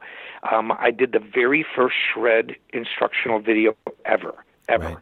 Um, 0.51 0.73
I 0.73 0.91
did 0.91 1.13
the 1.13 1.21
very 1.21 1.65
first 1.77 1.97
shred 2.13 2.57
instructional 2.73 3.41
video 3.41 3.77
ever, 4.05 4.45
ever, 4.69 4.85
Right. 4.85 4.97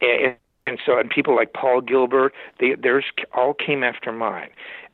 and, 0.00 0.36
and 0.68 0.78
so 0.84 0.98
and 0.98 1.10
people 1.10 1.34
like 1.34 1.52
Paul 1.52 1.80
Gilbert, 1.80 2.32
they 2.60 2.74
theirs 2.74 3.04
all 3.34 3.54
came 3.54 3.82
after 3.82 4.12
mine. 4.12 4.50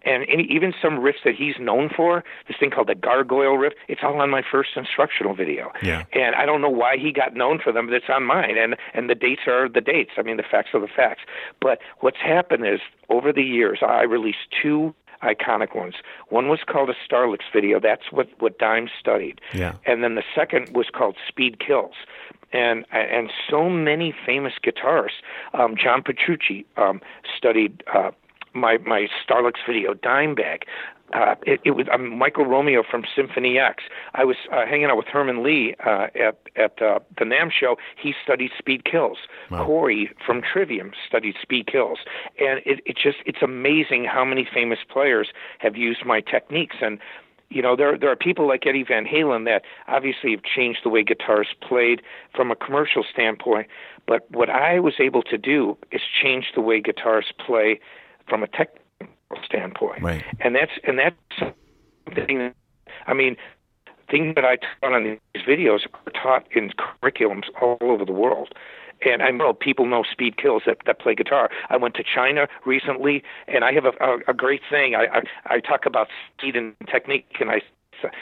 And 0.07 0.25
any, 0.29 0.45
even 0.51 0.75
some 0.83 0.99
riffs 0.99 1.23
that 1.25 1.35
he's 1.35 1.55
known 1.59 1.89
for, 1.89 2.25
this 2.47 2.59
thing 2.61 2.71
called 2.71 2.89
the 2.89 2.95
gargoyle 2.95 3.57
riff, 3.57 3.73
it's 3.89 4.03
all 4.05 4.21
on 4.21 4.29
my 4.29 4.43
first 4.43 4.71
instructional 4.77 5.35
video. 5.35 5.73
Yeah. 5.83 6.05
And 6.13 6.35
I 6.35 6.45
don't 6.45 6.61
know 6.61 6.69
why 6.69 6.99
he 6.99 7.11
got 7.11 7.35
known 7.35 7.59
for 7.59 7.73
them, 7.73 7.87
but 7.87 7.95
it's 7.95 8.11
on 8.11 8.25
mine. 8.25 8.59
And 8.59 8.77
and 8.93 9.09
the 9.09 9.15
dates 9.15 9.43
are 9.47 9.69
the 9.69 9.81
dates. 9.81 10.13
I 10.19 10.23
mean, 10.23 10.37
the 10.37 10.45
facts 10.49 10.71
are 10.75 10.81
the 10.81 10.89
facts. 10.95 11.23
But 11.61 11.79
what's 12.01 12.19
happened 12.19 12.67
is 12.67 12.81
over 13.09 13.33
the 13.33 13.43
years, 13.43 13.79
I 13.83 14.03
released 14.03 14.47
two 14.63 14.95
iconic 15.23 15.75
ones. 15.75 15.95
One 16.29 16.49
was 16.49 16.61
called 16.67 16.91
a 16.91 16.95
Star 17.05 17.31
Licks 17.31 17.47
video. 17.53 17.81
That's 17.81 18.13
what 18.13 18.29
what 18.41 18.59
Dime 18.59 18.89
studied. 19.01 19.41
Yeah. 19.55 19.77
And 19.87 20.05
then 20.05 20.15
the 20.17 20.25
second 20.35 20.71
was 20.75 20.87
called 20.93 21.17
Speed 21.27 21.61
Kills. 21.61 21.95
And 22.55 22.87
and 22.93 23.31
so 23.51 23.69
many 23.69 24.15
famous 24.25 24.53
guitarists. 24.65 25.21
Um, 25.53 25.75
John 25.77 26.03
Petrucci 26.03 26.65
um, 26.77 27.01
studied 27.37 27.83
uh, 27.93 28.13
my 28.55 28.79
my 28.79 29.09
Star 29.23 29.43
Licks 29.43 29.61
video, 29.67 29.95
Dimebag. 29.95 30.63
Uh, 31.13 31.35
it, 31.47 31.61
it 31.65 31.73
was 31.73 31.87
um, 31.93 32.17
Michael 32.19 32.47
Romeo 32.47 32.83
from 32.83 33.05
Symphony 33.15 33.59
X. 33.59 33.85
I 34.15 34.25
was 34.25 34.37
uh, 34.51 34.67
hanging 34.67 34.87
out 34.87 34.97
with 34.97 35.07
Herman 35.07 35.43
Li 35.43 35.77
uh, 35.85 36.07
at 36.15 36.39
at 36.57 36.81
uh, 36.81 37.01
the 37.19 37.25
NAMM 37.25 37.51
show. 37.53 37.77
He 38.01 38.15
studied 38.23 38.51
Speed 38.59 38.85
Kills. 38.85 39.19
Corey 39.65 40.11
from 40.25 40.41
Trivium 40.41 40.93
studied 41.07 41.37
Speed 41.41 41.67
Kills, 41.67 41.99
and 42.41 42.61
it, 42.65 42.81
it 42.87 42.97
just 42.97 43.19
it's 43.27 43.43
amazing 43.43 44.05
how 44.05 44.25
many 44.25 44.49
famous 44.53 44.79
players 44.89 45.29
have 45.59 45.77
used 45.77 46.05
my 46.05 46.21
techniques 46.21 46.77
and 46.81 46.99
you 47.55 47.63
know 47.63 47.77
there 47.77 47.97
there 47.97 48.11
are 48.11 48.17
people 48.17 48.47
like 48.49 48.67
Eddie 48.67 48.85
Van 48.85 49.07
Halen 49.07 49.45
that 49.47 49.63
obviously 49.89 50.33
have 50.33 50.43
changed 50.43 50.81
the 50.85 50.89
way 50.91 51.03
guitars 51.03 51.49
played 51.67 52.03
from 52.35 52.51
a 52.51 52.57
commercial 52.57 53.05
standpoint 53.11 53.69
but 54.07 54.31
what 54.31 54.51
I 54.51 54.81
was 54.81 54.95
able 54.99 55.23
to 55.23 55.39
do 55.39 55.77
is 55.93 56.03
change 56.23 56.47
the 56.55 56.61
way 56.61 56.81
guitars 56.81 57.27
play 57.47 57.81
from 58.29 58.43
a 58.43 58.47
technical 58.49 58.83
standpoint 59.45 60.03
Right. 60.03 60.25
and 60.41 60.55
that's 60.55 60.73
and 60.87 60.99
that's 60.99 61.17
something 62.07 62.39
that- 62.39 62.55
I 63.07 63.15
mean 63.15 63.37
things 64.11 64.35
that 64.35 64.45
I 64.45 64.57
taught 64.57 64.93
on 64.93 65.05
these 65.05 65.43
videos 65.47 65.81
are 66.07 66.13
taught 66.13 66.47
in 66.55 66.71
curriculums 66.71 67.45
all 67.61 67.79
over 67.81 68.05
the 68.05 68.13
world. 68.13 68.55
And 69.05 69.23
I 69.23 69.31
know 69.31 69.53
people 69.53 69.87
know 69.87 70.03
speed 70.11 70.37
kills 70.37 70.63
that, 70.67 70.79
that 70.87 70.99
play 70.99 71.15
guitar. 71.15 71.51
I 71.69 71.77
went 71.77 71.95
to 71.97 72.05
China 72.05 72.49
recently, 72.65 73.23
and 73.49 73.65
I 73.65 73.73
have 73.73 73.85
a, 73.85 73.93
a, 74.01 74.19
a 74.29 74.35
great 74.35 74.63
thing. 74.71 74.95
I, 74.95 75.07
I 75.19 75.23
I 75.57 75.61
talk 75.61 75.87
about 75.87 76.09
speed 76.39 76.57
and 76.57 76.75
technique, 76.91 77.37
and 77.41 77.51
I 77.51 77.61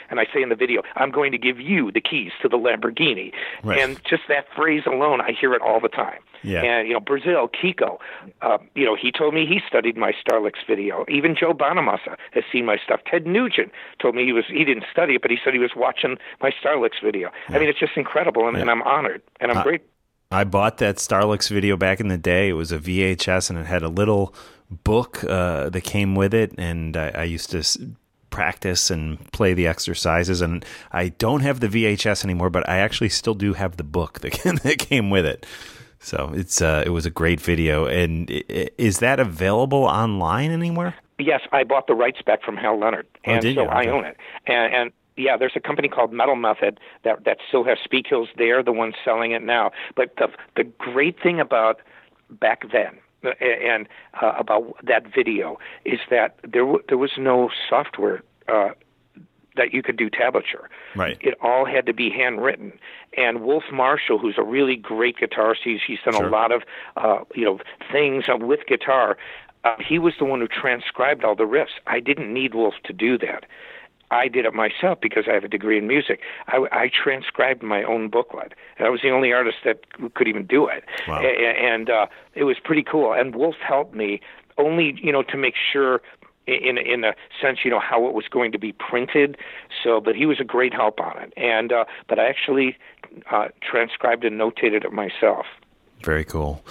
and 0.09 0.19
I 0.19 0.25
say 0.33 0.41
in 0.41 0.49
the 0.49 0.55
video, 0.55 0.81
I'm 0.95 1.11
going 1.11 1.31
to 1.31 1.37
give 1.37 1.59
you 1.59 1.91
the 1.91 2.01
keys 2.01 2.31
to 2.41 2.49
the 2.49 2.57
Lamborghini. 2.57 3.31
Right. 3.63 3.79
And 3.79 3.99
just 4.09 4.23
that 4.29 4.45
phrase 4.55 4.83
alone, 4.85 5.21
I 5.21 5.31
hear 5.31 5.53
it 5.53 5.61
all 5.61 5.79
the 5.79 5.89
time. 5.89 6.19
Yeah. 6.43 6.61
And 6.61 6.87
you 6.87 6.93
know, 6.93 6.99
Brazil, 6.99 7.49
Kiko, 7.49 7.97
uh, 8.41 8.57
you 8.75 8.85
know, 8.85 8.95
he 8.95 9.11
told 9.11 9.33
me 9.33 9.45
he 9.45 9.61
studied 9.67 9.95
my 9.95 10.11
Star 10.19 10.41
Licks 10.41 10.59
video. 10.67 11.05
Even 11.07 11.35
Joe 11.35 11.53
Bonamassa 11.53 12.17
has 12.31 12.43
seen 12.51 12.65
my 12.65 12.77
stuff. 12.83 12.99
Ted 13.09 13.25
Nugent 13.25 13.71
told 14.01 14.15
me 14.15 14.25
he 14.25 14.33
was 14.33 14.45
he 14.47 14.65
didn't 14.65 14.85
study 14.91 15.15
it, 15.15 15.21
but 15.21 15.31
he 15.31 15.37
said 15.43 15.53
he 15.53 15.59
was 15.59 15.71
watching 15.75 16.17
my 16.41 16.51
Star 16.59 16.79
Licks 16.79 16.97
video. 17.03 17.29
I 17.49 17.59
mean, 17.59 17.69
it's 17.69 17.79
just 17.79 17.93
incredible, 17.95 18.47
and, 18.47 18.57
and 18.57 18.69
I'm 18.69 18.81
honored, 18.83 19.21
and 19.39 19.51
I'm 19.51 19.63
great. 19.63 19.81
I 20.33 20.43
bought 20.43 20.77
that 20.79 20.99
Star 20.99 21.25
Licks 21.25 21.47
video 21.49 21.77
back 21.77 21.99
in 21.99 22.07
the 22.07 22.17
day. 22.17 22.49
It 22.49 22.53
was 22.53 22.71
a 22.71 22.77
VHS 22.79 23.49
and 23.49 23.59
it 23.59 23.65
had 23.65 23.83
a 23.83 23.87
little 23.89 24.33
book 24.69 25.23
uh, 25.23 25.69
that 25.69 25.81
came 25.81 26.15
with 26.15 26.33
it, 26.33 26.53
and 26.57 26.97
I, 26.97 27.09
I 27.09 27.23
used 27.25 27.51
to 27.51 27.59
s- 27.59 27.77
practice 28.31 28.89
and 28.89 29.31
play 29.31 29.53
the 29.53 29.67
exercises. 29.67 30.41
And 30.41 30.65
I 30.91 31.09
don't 31.09 31.41
have 31.41 31.59
the 31.59 31.67
VHS 31.67 32.23
anymore, 32.23 32.49
but 32.49 32.67
I 32.67 32.77
actually 32.77 33.09
still 33.09 33.35
do 33.35 33.53
have 33.53 33.77
the 33.77 33.83
book 33.83 34.19
that, 34.21 34.33
that 34.63 34.79
came 34.79 35.09
with 35.11 35.25
it. 35.25 35.45
So 35.99 36.31
it's 36.33 36.61
uh, 36.61 36.83
it 36.85 36.89
was 36.89 37.05
a 37.05 37.09
great 37.11 37.39
video. 37.39 37.85
And 37.85 38.29
is 38.77 38.99
that 38.99 39.19
available 39.19 39.83
online 39.83 40.51
anywhere? 40.51 40.95
Yes, 41.19 41.41
I 41.51 41.63
bought 41.63 41.87
the 41.87 41.93
rights 41.93 42.21
back 42.25 42.41
from 42.43 42.57
Hal 42.57 42.79
Leonard, 42.79 43.07
Oh, 43.27 43.31
and 43.31 43.41
did 43.41 43.55
so 43.55 43.63
you? 43.63 43.69
I 43.69 43.85
own 43.85 44.03
it. 44.03 44.17
And, 44.47 44.73
and 44.73 44.91
yeah, 45.17 45.37
there's 45.37 45.53
a 45.55 45.59
company 45.59 45.87
called 45.87 46.11
Metal 46.11 46.35
Method 46.35 46.79
that 47.03 47.23
that 47.25 47.37
still 47.47 47.63
has 47.63 47.77
Speed 47.83 48.05
Kills. 48.09 48.29
They're 48.37 48.63
the 48.63 48.71
ones 48.71 48.95
selling 49.03 49.31
it 49.31 49.43
now. 49.43 49.71
But 49.95 50.15
the 50.17 50.29
the 50.55 50.63
great 50.63 51.21
thing 51.21 51.39
about 51.39 51.81
back 52.29 52.63
then 52.71 52.97
and 53.39 53.87
uh, 54.21 54.33
about 54.37 54.75
that 54.83 55.03
video 55.13 55.57
is 55.85 55.99
that 56.09 56.35
there 56.41 56.63
w- 56.63 56.83
there 56.87 56.97
was 56.97 57.11
no 57.17 57.49
software. 57.69 58.21
Uh, 58.47 58.69
that 59.55 59.71
you 59.71 59.83
could 59.83 59.97
do 59.97 60.09
tablature. 60.09 60.65
Right. 60.95 61.15
It 61.21 61.35
all 61.39 61.63
had 61.65 61.85
to 61.85 61.93
be 61.93 62.09
handwritten. 62.09 62.73
And 63.15 63.41
Wolf 63.41 63.65
Marshall, 63.71 64.17
who's 64.17 64.33
a 64.39 64.43
really 64.43 64.75
great 64.75 65.17
guitarist, 65.17 65.57
he's, 65.63 65.79
he's 65.85 65.99
done 66.03 66.15
Sure. 66.15 66.27
a 66.27 66.31
lot 66.31 66.51
of 66.51 66.63
uh, 66.97 67.19
you 67.35 67.45
know 67.45 67.59
things 67.91 68.25
with 68.27 68.61
guitar. 68.67 69.15
Uh, 69.63 69.75
he 69.79 69.99
was 69.99 70.15
the 70.17 70.25
one 70.25 70.41
who 70.41 70.47
transcribed 70.47 71.23
all 71.23 71.35
the 71.35 71.43
riffs. 71.43 71.77
I 71.87 71.99
didn't 71.99 72.33
need 72.33 72.55
Wolf 72.55 72.73
to 72.85 72.93
do 72.93 73.17
that. 73.19 73.45
I 74.13 74.27
did 74.27 74.45
it 74.45 74.53
myself 74.53 74.99
because 75.01 75.25
I 75.27 75.33
have 75.33 75.43
a 75.43 75.47
degree 75.47 75.77
in 75.77 75.87
music. 75.87 76.19
I, 76.47 76.65
I 76.71 76.89
transcribed 76.93 77.63
my 77.63 77.83
own 77.83 78.09
booklet, 78.09 78.53
and 78.77 78.87
I 78.87 78.89
was 78.89 79.01
the 79.01 79.09
only 79.09 79.33
artist 79.33 79.57
that 79.65 79.79
could 80.13 80.27
even 80.27 80.45
do 80.45 80.67
it. 80.67 80.83
Wow. 81.07 81.21
And 81.21 81.89
uh, 81.89 82.05
it 82.35 82.43
was 82.43 82.57
pretty 82.63 82.83
cool. 82.83 83.13
And 83.13 83.35
Wolf 83.35 83.55
helped 83.67 83.95
me 83.95 84.21
only, 84.57 84.95
you 85.01 85.11
know, 85.11 85.23
to 85.23 85.37
make 85.37 85.55
sure 85.71 86.01
in 86.45 86.77
in 86.77 87.03
a 87.03 87.13
sense, 87.41 87.59
you 87.63 87.71
know, 87.71 87.79
how 87.79 88.05
it 88.07 88.13
was 88.13 88.25
going 88.29 88.51
to 88.51 88.59
be 88.59 88.71
printed. 88.73 89.37
So, 89.83 89.99
but 89.99 90.15
he 90.15 90.25
was 90.25 90.39
a 90.39 90.43
great 90.43 90.73
help 90.73 90.99
on 90.99 91.17
it. 91.17 91.33
And 91.37 91.71
uh, 91.71 91.85
but 92.07 92.19
I 92.19 92.27
actually 92.27 92.77
uh, 93.31 93.47
transcribed 93.61 94.23
and 94.23 94.39
notated 94.39 94.85
it 94.85 94.93
myself. 94.93 95.45
Very 96.03 96.25
cool. 96.25 96.63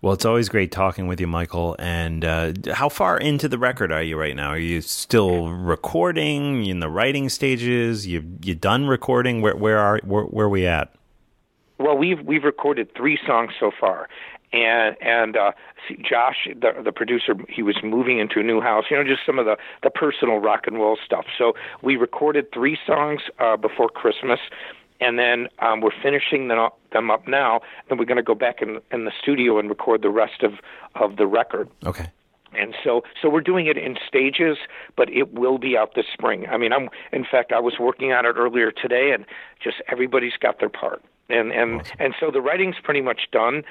Well, 0.00 0.12
it's 0.12 0.24
always 0.24 0.48
great 0.48 0.70
talking 0.70 1.08
with 1.08 1.20
you, 1.20 1.26
Michael. 1.26 1.74
And 1.80 2.24
uh, 2.24 2.52
how 2.72 2.88
far 2.88 3.18
into 3.18 3.48
the 3.48 3.58
record 3.58 3.90
are 3.90 4.02
you 4.02 4.16
right 4.16 4.36
now? 4.36 4.50
Are 4.50 4.58
you 4.58 4.80
still 4.80 5.48
recording? 5.48 6.66
in 6.66 6.78
the 6.78 6.88
writing 6.88 7.28
stages? 7.28 8.06
You 8.06 8.24
you 8.42 8.54
done 8.54 8.86
recording? 8.86 9.42
Where 9.42 9.56
where 9.56 9.78
are 9.78 10.00
where, 10.04 10.24
where 10.24 10.46
are 10.46 10.48
we 10.48 10.66
at? 10.66 10.94
Well, 11.78 11.96
we've 11.96 12.20
we've 12.24 12.44
recorded 12.44 12.94
three 12.96 13.18
songs 13.26 13.52
so 13.58 13.72
far, 13.78 14.08
and 14.52 14.96
and 15.00 15.36
uh, 15.36 15.52
Josh, 16.08 16.48
the 16.54 16.80
the 16.82 16.92
producer, 16.92 17.34
he 17.48 17.62
was 17.62 17.76
moving 17.82 18.20
into 18.20 18.38
a 18.38 18.42
new 18.42 18.60
house. 18.60 18.84
You 18.90 18.96
know, 18.96 19.04
just 19.04 19.26
some 19.26 19.38
of 19.38 19.46
the 19.46 19.56
the 19.82 19.90
personal 19.90 20.38
rock 20.38 20.66
and 20.68 20.76
roll 20.76 20.96
stuff. 21.04 21.26
So 21.36 21.54
we 21.82 21.96
recorded 21.96 22.52
three 22.52 22.78
songs 22.86 23.22
uh, 23.40 23.56
before 23.56 23.88
Christmas, 23.88 24.38
and 25.00 25.18
then 25.18 25.48
um, 25.60 25.80
we're 25.80 25.90
finishing 26.02 26.48
them 26.48 26.58
up, 26.58 26.78
them 26.92 27.10
up 27.10 27.26
now. 27.28 27.60
Then 27.88 27.98
we're 27.98 28.04
going 28.04 28.16
to 28.16 28.22
go 28.22 28.34
back 28.34 28.62
in 28.62 28.80
in 28.92 29.04
the 29.04 29.12
studio 29.20 29.58
and 29.58 29.68
record 29.68 30.02
the 30.02 30.10
rest 30.10 30.42
of 30.42 30.54
of 30.94 31.16
the 31.16 31.26
record. 31.26 31.68
Okay. 31.84 32.06
And 32.54 32.74
so, 32.82 33.02
so 33.20 33.28
we're 33.28 33.42
doing 33.42 33.66
it 33.66 33.76
in 33.76 33.98
stages, 34.06 34.56
but 34.96 35.10
it 35.10 35.34
will 35.34 35.58
be 35.58 35.76
out 35.76 35.94
this 35.94 36.06
spring. 36.12 36.46
I 36.48 36.56
mean, 36.56 36.72
I'm, 36.72 36.88
in 37.12 37.26
fact, 37.30 37.52
I 37.52 37.60
was 37.60 37.74
working 37.78 38.12
on 38.12 38.24
it 38.24 38.36
earlier 38.36 38.70
today, 38.70 39.10
and 39.12 39.26
just 39.62 39.76
everybody's 39.88 40.32
got 40.40 40.58
their 40.58 40.70
part, 40.70 41.04
and 41.28 41.52
and 41.52 41.82
and 41.98 42.14
so 42.18 42.30
the 42.30 42.40
writing's 42.40 42.76
pretty 42.82 43.02
much 43.02 43.28
done. 43.32 43.64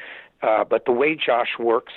Uh, 0.43 0.63
but 0.63 0.85
the 0.85 0.91
way 0.91 1.15
Josh 1.15 1.57
works, 1.57 1.93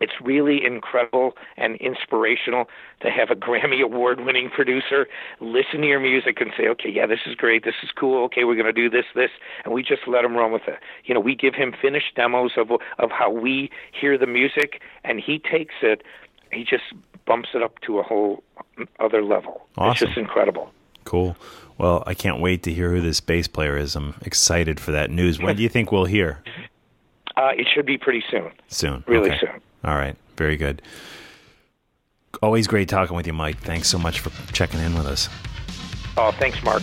it's 0.00 0.12
really 0.22 0.64
incredible 0.64 1.36
and 1.56 1.76
inspirational 1.76 2.68
to 3.00 3.10
have 3.10 3.30
a 3.30 3.34
Grammy 3.34 3.82
Award-winning 3.82 4.50
producer 4.50 5.06
listen 5.40 5.80
to 5.80 5.86
your 5.86 6.00
music 6.00 6.40
and 6.40 6.50
say, 6.56 6.68
"Okay, 6.68 6.90
yeah, 6.90 7.06
this 7.06 7.20
is 7.26 7.34
great, 7.34 7.64
this 7.64 7.74
is 7.82 7.90
cool. 7.92 8.24
Okay, 8.24 8.44
we're 8.44 8.54
going 8.54 8.66
to 8.66 8.72
do 8.72 8.88
this, 8.90 9.04
this," 9.14 9.30
and 9.64 9.72
we 9.72 9.82
just 9.82 10.06
let 10.06 10.24
him 10.24 10.36
run 10.36 10.52
with 10.52 10.66
it. 10.68 10.78
You 11.04 11.14
know, 11.14 11.20
we 11.20 11.34
give 11.34 11.54
him 11.54 11.72
finished 11.80 12.14
demos 12.14 12.52
of 12.56 12.70
of 12.98 13.10
how 13.10 13.30
we 13.30 13.70
hear 13.92 14.16
the 14.18 14.26
music, 14.26 14.80
and 15.04 15.20
he 15.20 15.38
takes 15.38 15.74
it, 15.82 16.02
he 16.52 16.64
just 16.64 16.84
bumps 17.26 17.50
it 17.54 17.62
up 17.62 17.78
to 17.82 17.98
a 17.98 18.02
whole 18.02 18.42
other 19.00 19.22
level. 19.22 19.66
It's 19.70 19.78
Awesome. 19.78 20.06
just 20.08 20.18
incredible. 20.18 20.72
Cool. 21.04 21.36
Well, 21.76 22.02
I 22.06 22.14
can't 22.14 22.40
wait 22.40 22.62
to 22.64 22.72
hear 22.72 22.90
who 22.90 23.00
this 23.00 23.20
bass 23.20 23.46
player 23.48 23.76
is. 23.76 23.94
I'm 23.96 24.14
excited 24.24 24.80
for 24.80 24.90
that 24.92 25.10
news. 25.10 25.38
When 25.38 25.54
do 25.58 25.62
you 25.62 25.68
think 25.68 25.92
we'll 25.92 26.06
hear? 26.06 26.38
Uh, 27.36 27.50
it 27.56 27.68
should 27.72 27.86
be 27.86 27.96
pretty 27.98 28.24
soon. 28.30 28.50
Soon. 28.68 29.04
Really 29.06 29.30
Okay. 29.30 29.38
soon. 29.40 29.60
All 29.84 29.94
right. 29.94 30.16
Very 30.36 30.56
good. 30.56 30.82
Always 32.42 32.66
great 32.66 32.88
talking 32.88 33.16
with 33.16 33.26
you, 33.26 33.32
Mike. 33.32 33.58
Thanks 33.58 33.88
so 33.88 33.98
much 33.98 34.20
for 34.20 34.30
checking 34.52 34.80
in 34.80 34.94
with 34.94 35.06
us. 35.06 35.28
Oh, 36.16 36.30
thanks, 36.32 36.62
Mark. 36.62 36.82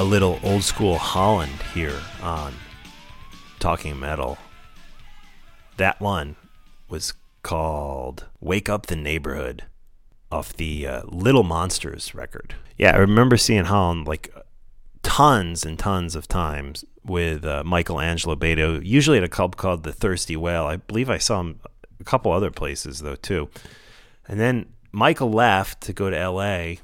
A 0.00 0.10
little 0.10 0.40
old 0.42 0.62
school 0.64 0.96
Holland 0.96 1.60
here 1.74 2.00
on 2.22 2.54
Talking 3.58 4.00
Metal. 4.00 4.38
That 5.76 6.00
one 6.00 6.36
was 6.88 7.12
called 7.42 8.24
Wake 8.40 8.70
Up 8.70 8.86
the 8.86 8.96
Neighborhood 8.96 9.64
off 10.32 10.54
the 10.54 10.86
uh, 10.86 11.02
Little 11.04 11.42
Monsters 11.42 12.14
record. 12.14 12.54
Yeah, 12.78 12.92
I 12.92 12.96
remember 12.96 13.36
seeing 13.36 13.66
Holland 13.66 14.08
like 14.08 14.34
tons 15.02 15.66
and 15.66 15.78
tons 15.78 16.16
of 16.16 16.26
times 16.26 16.82
with 17.04 17.44
uh, 17.44 17.62
Michael 17.62 18.00
Angelo 18.00 18.36
Batio, 18.36 18.82
usually 18.82 19.18
at 19.18 19.24
a 19.24 19.28
club 19.28 19.56
called 19.56 19.82
the 19.82 19.92
Thirsty 19.92 20.34
Whale. 20.34 20.64
I 20.64 20.76
believe 20.76 21.10
I 21.10 21.18
saw 21.18 21.40
him 21.40 21.60
a 22.00 22.04
couple 22.04 22.32
other 22.32 22.50
places 22.50 23.00
though 23.00 23.16
too. 23.16 23.50
And 24.26 24.40
then 24.40 24.72
Michael 24.92 25.30
left 25.30 25.82
to 25.82 25.92
go 25.92 26.08
to 26.08 26.28
LA 26.30 26.76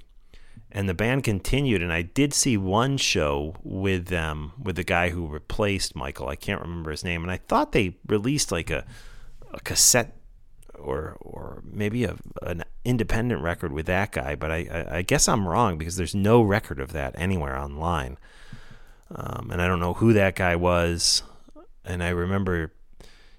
and 0.77 0.91
the 0.91 0.95
band 0.95 1.24
continued 1.24 1.83
and 1.83 1.91
I 1.91 2.03
did 2.03 2.35
see 2.35 2.59
one 2.59 2.99
show 2.99 3.57
with 3.64 4.09
them 4.09 4.53
with 4.62 4.77
the 4.77 4.85
guy 4.85 5.09
who 5.09 5.27
replaced 5.27 5.97
Michael. 5.97 6.29
I 6.29 6.37
can't 6.37 6.61
remember 6.61 6.91
his 6.91 7.03
name 7.03 7.22
and 7.22 7.33
I 7.33 7.39
thought 7.39 7.72
they 7.72 7.97
released 8.07 8.53
like 8.53 8.70
a 8.70 8.85
a 9.53 9.61
cassette 9.61 10.14
or 10.74 11.16
or 11.20 11.62
maybe 11.64 12.05
a 12.05 12.16
an 12.43 12.62
independent 12.85 13.41
record 13.41 13.72
with 13.72 13.87
that 13.87 14.12
guy, 14.12 14.35
but 14.35 14.51
I, 14.53 14.68
I, 14.70 14.97
I 14.99 15.03
guess 15.03 15.29
I'm 15.29 15.49
wrong 15.49 15.79
because 15.79 15.97
there's 15.97 16.14
no 16.14 16.43
record 16.43 16.79
of 16.79 16.93
that 16.93 17.14
anywhere 17.16 17.57
online. 17.57 18.18
Um, 19.11 19.51
and 19.51 19.62
I 19.62 19.66
don't 19.66 19.81
know 19.81 19.95
who 19.95 20.12
that 20.12 20.37
guy 20.37 20.57
was. 20.57 21.22
And 21.87 22.03
I 22.03 22.11
remember, 22.11 22.72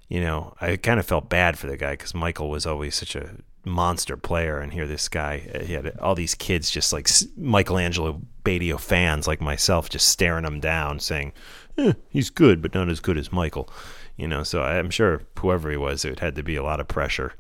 you 0.10 0.22
know, 0.22 0.56
I 0.60 0.76
kind 0.78 1.00
of 1.00 1.06
felt 1.06 1.30
bad 1.30 1.60
for 1.60 1.68
the 1.68 1.78
guy 1.78 1.92
because 1.92 2.16
Michael 2.16 2.50
was 2.50 2.66
always 2.66 2.96
such 2.96 3.16
a 3.16 3.38
monster 3.68 4.18
player, 4.18 4.60
and 4.60 4.74
here 4.74 4.88
this 4.88 5.10
guy, 5.10 5.50
uh, 5.54 5.64
he 5.64 5.74
had 5.74 5.98
all 6.00 6.16
these 6.16 6.36
kids 6.36 6.72
just 6.72 6.94
like 6.94 7.10
Michelangelo 7.36 8.22
Badio 8.44 8.80
fans 8.80 9.28
like 9.28 9.42
myself, 9.42 9.90
just 9.90 10.08
staring 10.10 10.46
him 10.46 10.60
down, 10.60 11.00
saying, 11.00 11.34
eh, 11.78 11.94
"He's 12.10 12.30
good, 12.30 12.62
but 12.62 12.74
not 12.74 12.90
as 12.90 13.00
good 13.00 13.18
as 13.18 13.32
Michael." 13.32 13.70
You 14.16 14.28
know, 14.28 14.44
so 14.44 14.64
I'm 14.64 14.90
sure 14.90 15.22
whoever 15.40 15.70
he 15.70 15.78
was, 15.78 16.04
it 16.04 16.20
had 16.20 16.36
to 16.36 16.44
be 16.44 16.56
a 16.56 16.64
lot 16.64 16.80
of 16.80 16.88
pressure. 16.88 17.34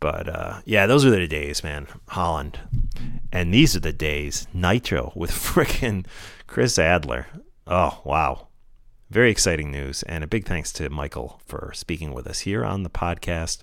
But 0.00 0.28
uh, 0.28 0.60
yeah, 0.64 0.86
those 0.86 1.04
are 1.04 1.10
the 1.10 1.28
days, 1.28 1.62
man. 1.62 1.86
Holland, 2.08 2.58
and 3.30 3.52
these 3.52 3.76
are 3.76 3.80
the 3.80 3.92
days. 3.92 4.48
Nitro 4.52 5.12
with 5.14 5.30
frickin' 5.30 6.06
Chris 6.46 6.78
Adler. 6.78 7.26
Oh 7.66 8.00
wow, 8.04 8.48
very 9.10 9.30
exciting 9.30 9.70
news, 9.70 10.02
and 10.04 10.24
a 10.24 10.26
big 10.26 10.46
thanks 10.46 10.72
to 10.74 10.88
Michael 10.88 11.40
for 11.46 11.72
speaking 11.74 12.12
with 12.12 12.26
us 12.26 12.40
here 12.40 12.64
on 12.64 12.82
the 12.82 12.90
podcast. 12.90 13.62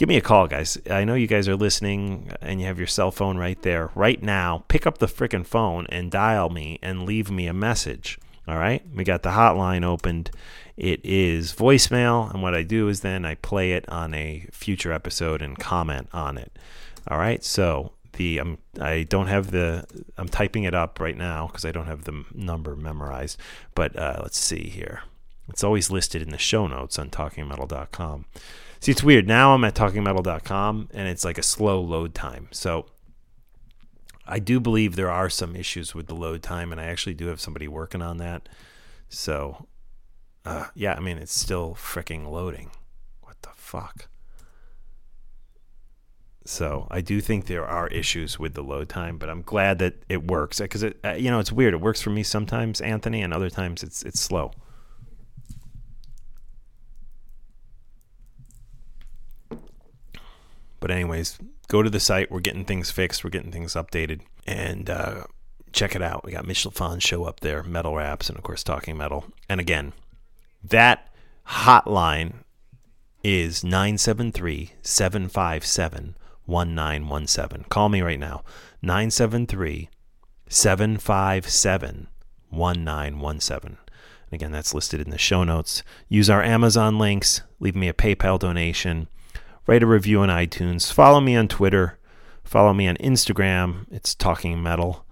Give 0.00 0.08
me 0.08 0.16
a 0.16 0.22
call, 0.22 0.46
guys. 0.46 0.78
I 0.90 1.04
know 1.04 1.12
you 1.12 1.26
guys 1.26 1.46
are 1.46 1.56
listening 1.56 2.32
and 2.40 2.58
you 2.58 2.66
have 2.66 2.78
your 2.78 2.86
cell 2.86 3.10
phone 3.10 3.36
right 3.36 3.60
there. 3.60 3.90
Right 3.94 4.22
now, 4.22 4.64
pick 4.68 4.86
up 4.86 4.96
the 4.96 5.04
frickin' 5.04 5.44
phone 5.44 5.86
and 5.90 6.10
dial 6.10 6.48
me 6.48 6.78
and 6.80 7.04
leave 7.04 7.30
me 7.30 7.46
a 7.46 7.52
message. 7.52 8.18
All 8.48 8.56
right? 8.56 8.82
We 8.94 9.04
got 9.04 9.22
the 9.22 9.32
hotline 9.32 9.84
opened. 9.84 10.30
It 10.78 11.04
is 11.04 11.52
voicemail, 11.52 12.32
and 12.32 12.42
what 12.42 12.54
I 12.54 12.62
do 12.62 12.88
is 12.88 13.02
then 13.02 13.26
I 13.26 13.34
play 13.34 13.72
it 13.72 13.86
on 13.90 14.14
a 14.14 14.46
future 14.50 14.90
episode 14.90 15.42
and 15.42 15.58
comment 15.58 16.08
on 16.14 16.38
it. 16.38 16.58
All 17.06 17.18
right? 17.18 17.44
So, 17.44 17.92
the 18.14 18.38
I'm 18.38 18.56
I 18.80 19.02
don't 19.02 19.26
have 19.26 19.50
the 19.50 19.84
I'm 20.16 20.30
typing 20.30 20.64
it 20.64 20.74
up 20.74 20.98
right 20.98 21.14
now 21.16 21.48
because 21.48 21.66
I 21.66 21.72
don't 21.72 21.88
have 21.88 22.04
the 22.04 22.24
number 22.34 22.74
memorized. 22.74 23.38
But 23.74 23.96
uh, 23.96 24.20
let's 24.22 24.38
see 24.38 24.70
here. 24.70 25.02
It's 25.50 25.62
always 25.62 25.90
listed 25.90 26.22
in 26.22 26.30
the 26.30 26.38
show 26.38 26.66
notes 26.66 26.98
on 26.98 27.10
talkingmetal.com. 27.10 28.24
See, 28.80 28.92
it's 28.92 29.02
weird. 29.02 29.28
Now 29.28 29.54
I'm 29.54 29.64
at 29.64 29.74
talkingmetal.com 29.74 30.88
and 30.92 31.08
it's 31.08 31.24
like 31.24 31.36
a 31.36 31.42
slow 31.42 31.80
load 31.82 32.14
time. 32.14 32.48
So 32.50 32.86
I 34.26 34.38
do 34.38 34.58
believe 34.58 34.96
there 34.96 35.10
are 35.10 35.28
some 35.28 35.56
issues 35.56 35.94
with 35.94 36.06
the 36.06 36.14
load 36.14 36.42
time, 36.42 36.70
and 36.70 36.80
I 36.80 36.84
actually 36.84 37.14
do 37.14 37.26
have 37.26 37.40
somebody 37.40 37.66
working 37.66 38.00
on 38.00 38.18
that. 38.18 38.48
So, 39.08 39.66
uh, 40.44 40.66
yeah, 40.74 40.94
I 40.94 41.00
mean, 41.00 41.18
it's 41.18 41.36
still 41.36 41.74
freaking 41.74 42.30
loading. 42.30 42.70
What 43.22 43.42
the 43.42 43.48
fuck? 43.56 44.06
So 46.44 46.86
I 46.90 47.00
do 47.00 47.20
think 47.20 47.46
there 47.46 47.66
are 47.66 47.88
issues 47.88 48.38
with 48.38 48.54
the 48.54 48.62
load 48.62 48.88
time, 48.88 49.18
but 49.18 49.28
I'm 49.28 49.42
glad 49.42 49.80
that 49.80 50.04
it 50.08 50.28
works 50.28 50.60
because 50.60 50.84
it, 50.84 50.98
uh, 51.04 51.12
you 51.12 51.30
know, 51.30 51.40
it's 51.40 51.52
weird. 51.52 51.74
It 51.74 51.80
works 51.80 52.00
for 52.00 52.10
me 52.10 52.22
sometimes, 52.22 52.80
Anthony, 52.80 53.22
and 53.22 53.34
other 53.34 53.50
times 53.50 53.82
it's 53.82 54.04
it's 54.04 54.20
slow. 54.20 54.52
But 60.80 60.90
anyways, 60.90 61.38
go 61.68 61.82
to 61.82 61.90
the 61.90 62.00
site. 62.00 62.30
We're 62.30 62.40
getting 62.40 62.64
things 62.64 62.90
fixed. 62.90 63.22
We're 63.22 63.30
getting 63.30 63.52
things 63.52 63.74
updated, 63.74 64.22
and 64.46 64.88
uh, 64.90 65.24
check 65.72 65.94
it 65.94 66.02
out. 66.02 66.24
We 66.24 66.32
got 66.32 66.46
Mitchell 66.46 66.70
Fawn's 66.70 67.02
show 67.02 67.24
up 67.24 67.40
there, 67.40 67.62
metal 67.62 67.94
raps, 67.94 68.28
and 68.28 68.38
of 68.38 68.42
course 68.42 68.64
talking 68.64 68.96
metal. 68.96 69.26
And 69.48 69.60
again, 69.60 69.92
that 70.64 71.12
hotline 71.46 72.44
is 73.22 73.62
973 73.62 74.72
757 74.82 76.16
1917. 76.46 77.64
Call 77.68 77.88
me 77.88 78.00
right 78.00 78.18
now. 78.18 78.42
973 78.82 79.88
757 80.48 82.08
1917. 82.50 83.78
Again, 84.32 84.52
that's 84.52 84.74
listed 84.74 85.00
in 85.00 85.10
the 85.10 85.18
show 85.18 85.44
notes. 85.44 85.82
Use 86.08 86.30
our 86.30 86.42
Amazon 86.42 86.98
links. 86.98 87.42
Leave 87.58 87.76
me 87.76 87.88
a 87.88 87.92
PayPal 87.92 88.38
donation. 88.38 89.08
Write 89.70 89.84
a 89.84 89.86
review 89.86 90.18
on 90.18 90.30
iTunes. 90.30 90.92
Follow 90.92 91.20
me 91.20 91.36
on 91.36 91.46
Twitter. 91.46 91.96
Follow 92.42 92.74
me 92.74 92.88
on 92.88 92.96
Instagram. 92.96 93.86
It's 93.92 94.16
Talking 94.16 94.60
Metal 94.60 95.06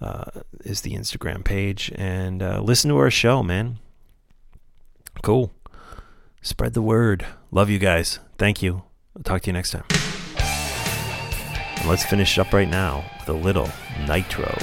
uh, 0.00 0.26
is 0.60 0.82
the 0.82 0.92
Instagram 0.92 1.42
page. 1.42 1.90
And 1.96 2.40
uh, 2.40 2.60
listen 2.60 2.90
to 2.90 2.96
our 2.98 3.10
show, 3.10 3.42
man. 3.42 3.80
Cool. 5.24 5.50
Spread 6.42 6.74
the 6.74 6.80
word. 6.80 7.26
Love 7.50 7.70
you 7.70 7.80
guys. 7.80 8.20
Thank 8.38 8.62
you. 8.62 8.84
I'll 9.16 9.24
talk 9.24 9.42
to 9.42 9.46
you 9.48 9.54
next 9.54 9.72
time. 9.72 9.82
And 11.78 11.88
let's 11.88 12.04
finish 12.04 12.38
up 12.38 12.52
right 12.52 12.68
now 12.68 13.04
with 13.18 13.30
a 13.30 13.32
little 13.32 13.68
Nitro. 14.06 14.56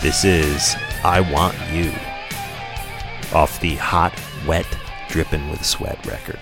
This 0.00 0.24
is 0.24 0.76
I 1.02 1.18
Want 1.32 1.56
You 1.72 1.90
off 3.36 3.58
the 3.60 3.74
Hot, 3.74 4.14
Wet, 4.46 4.68
dripping 5.08 5.48
with 5.50 5.64
sweat 5.64 6.04
record. 6.06 6.38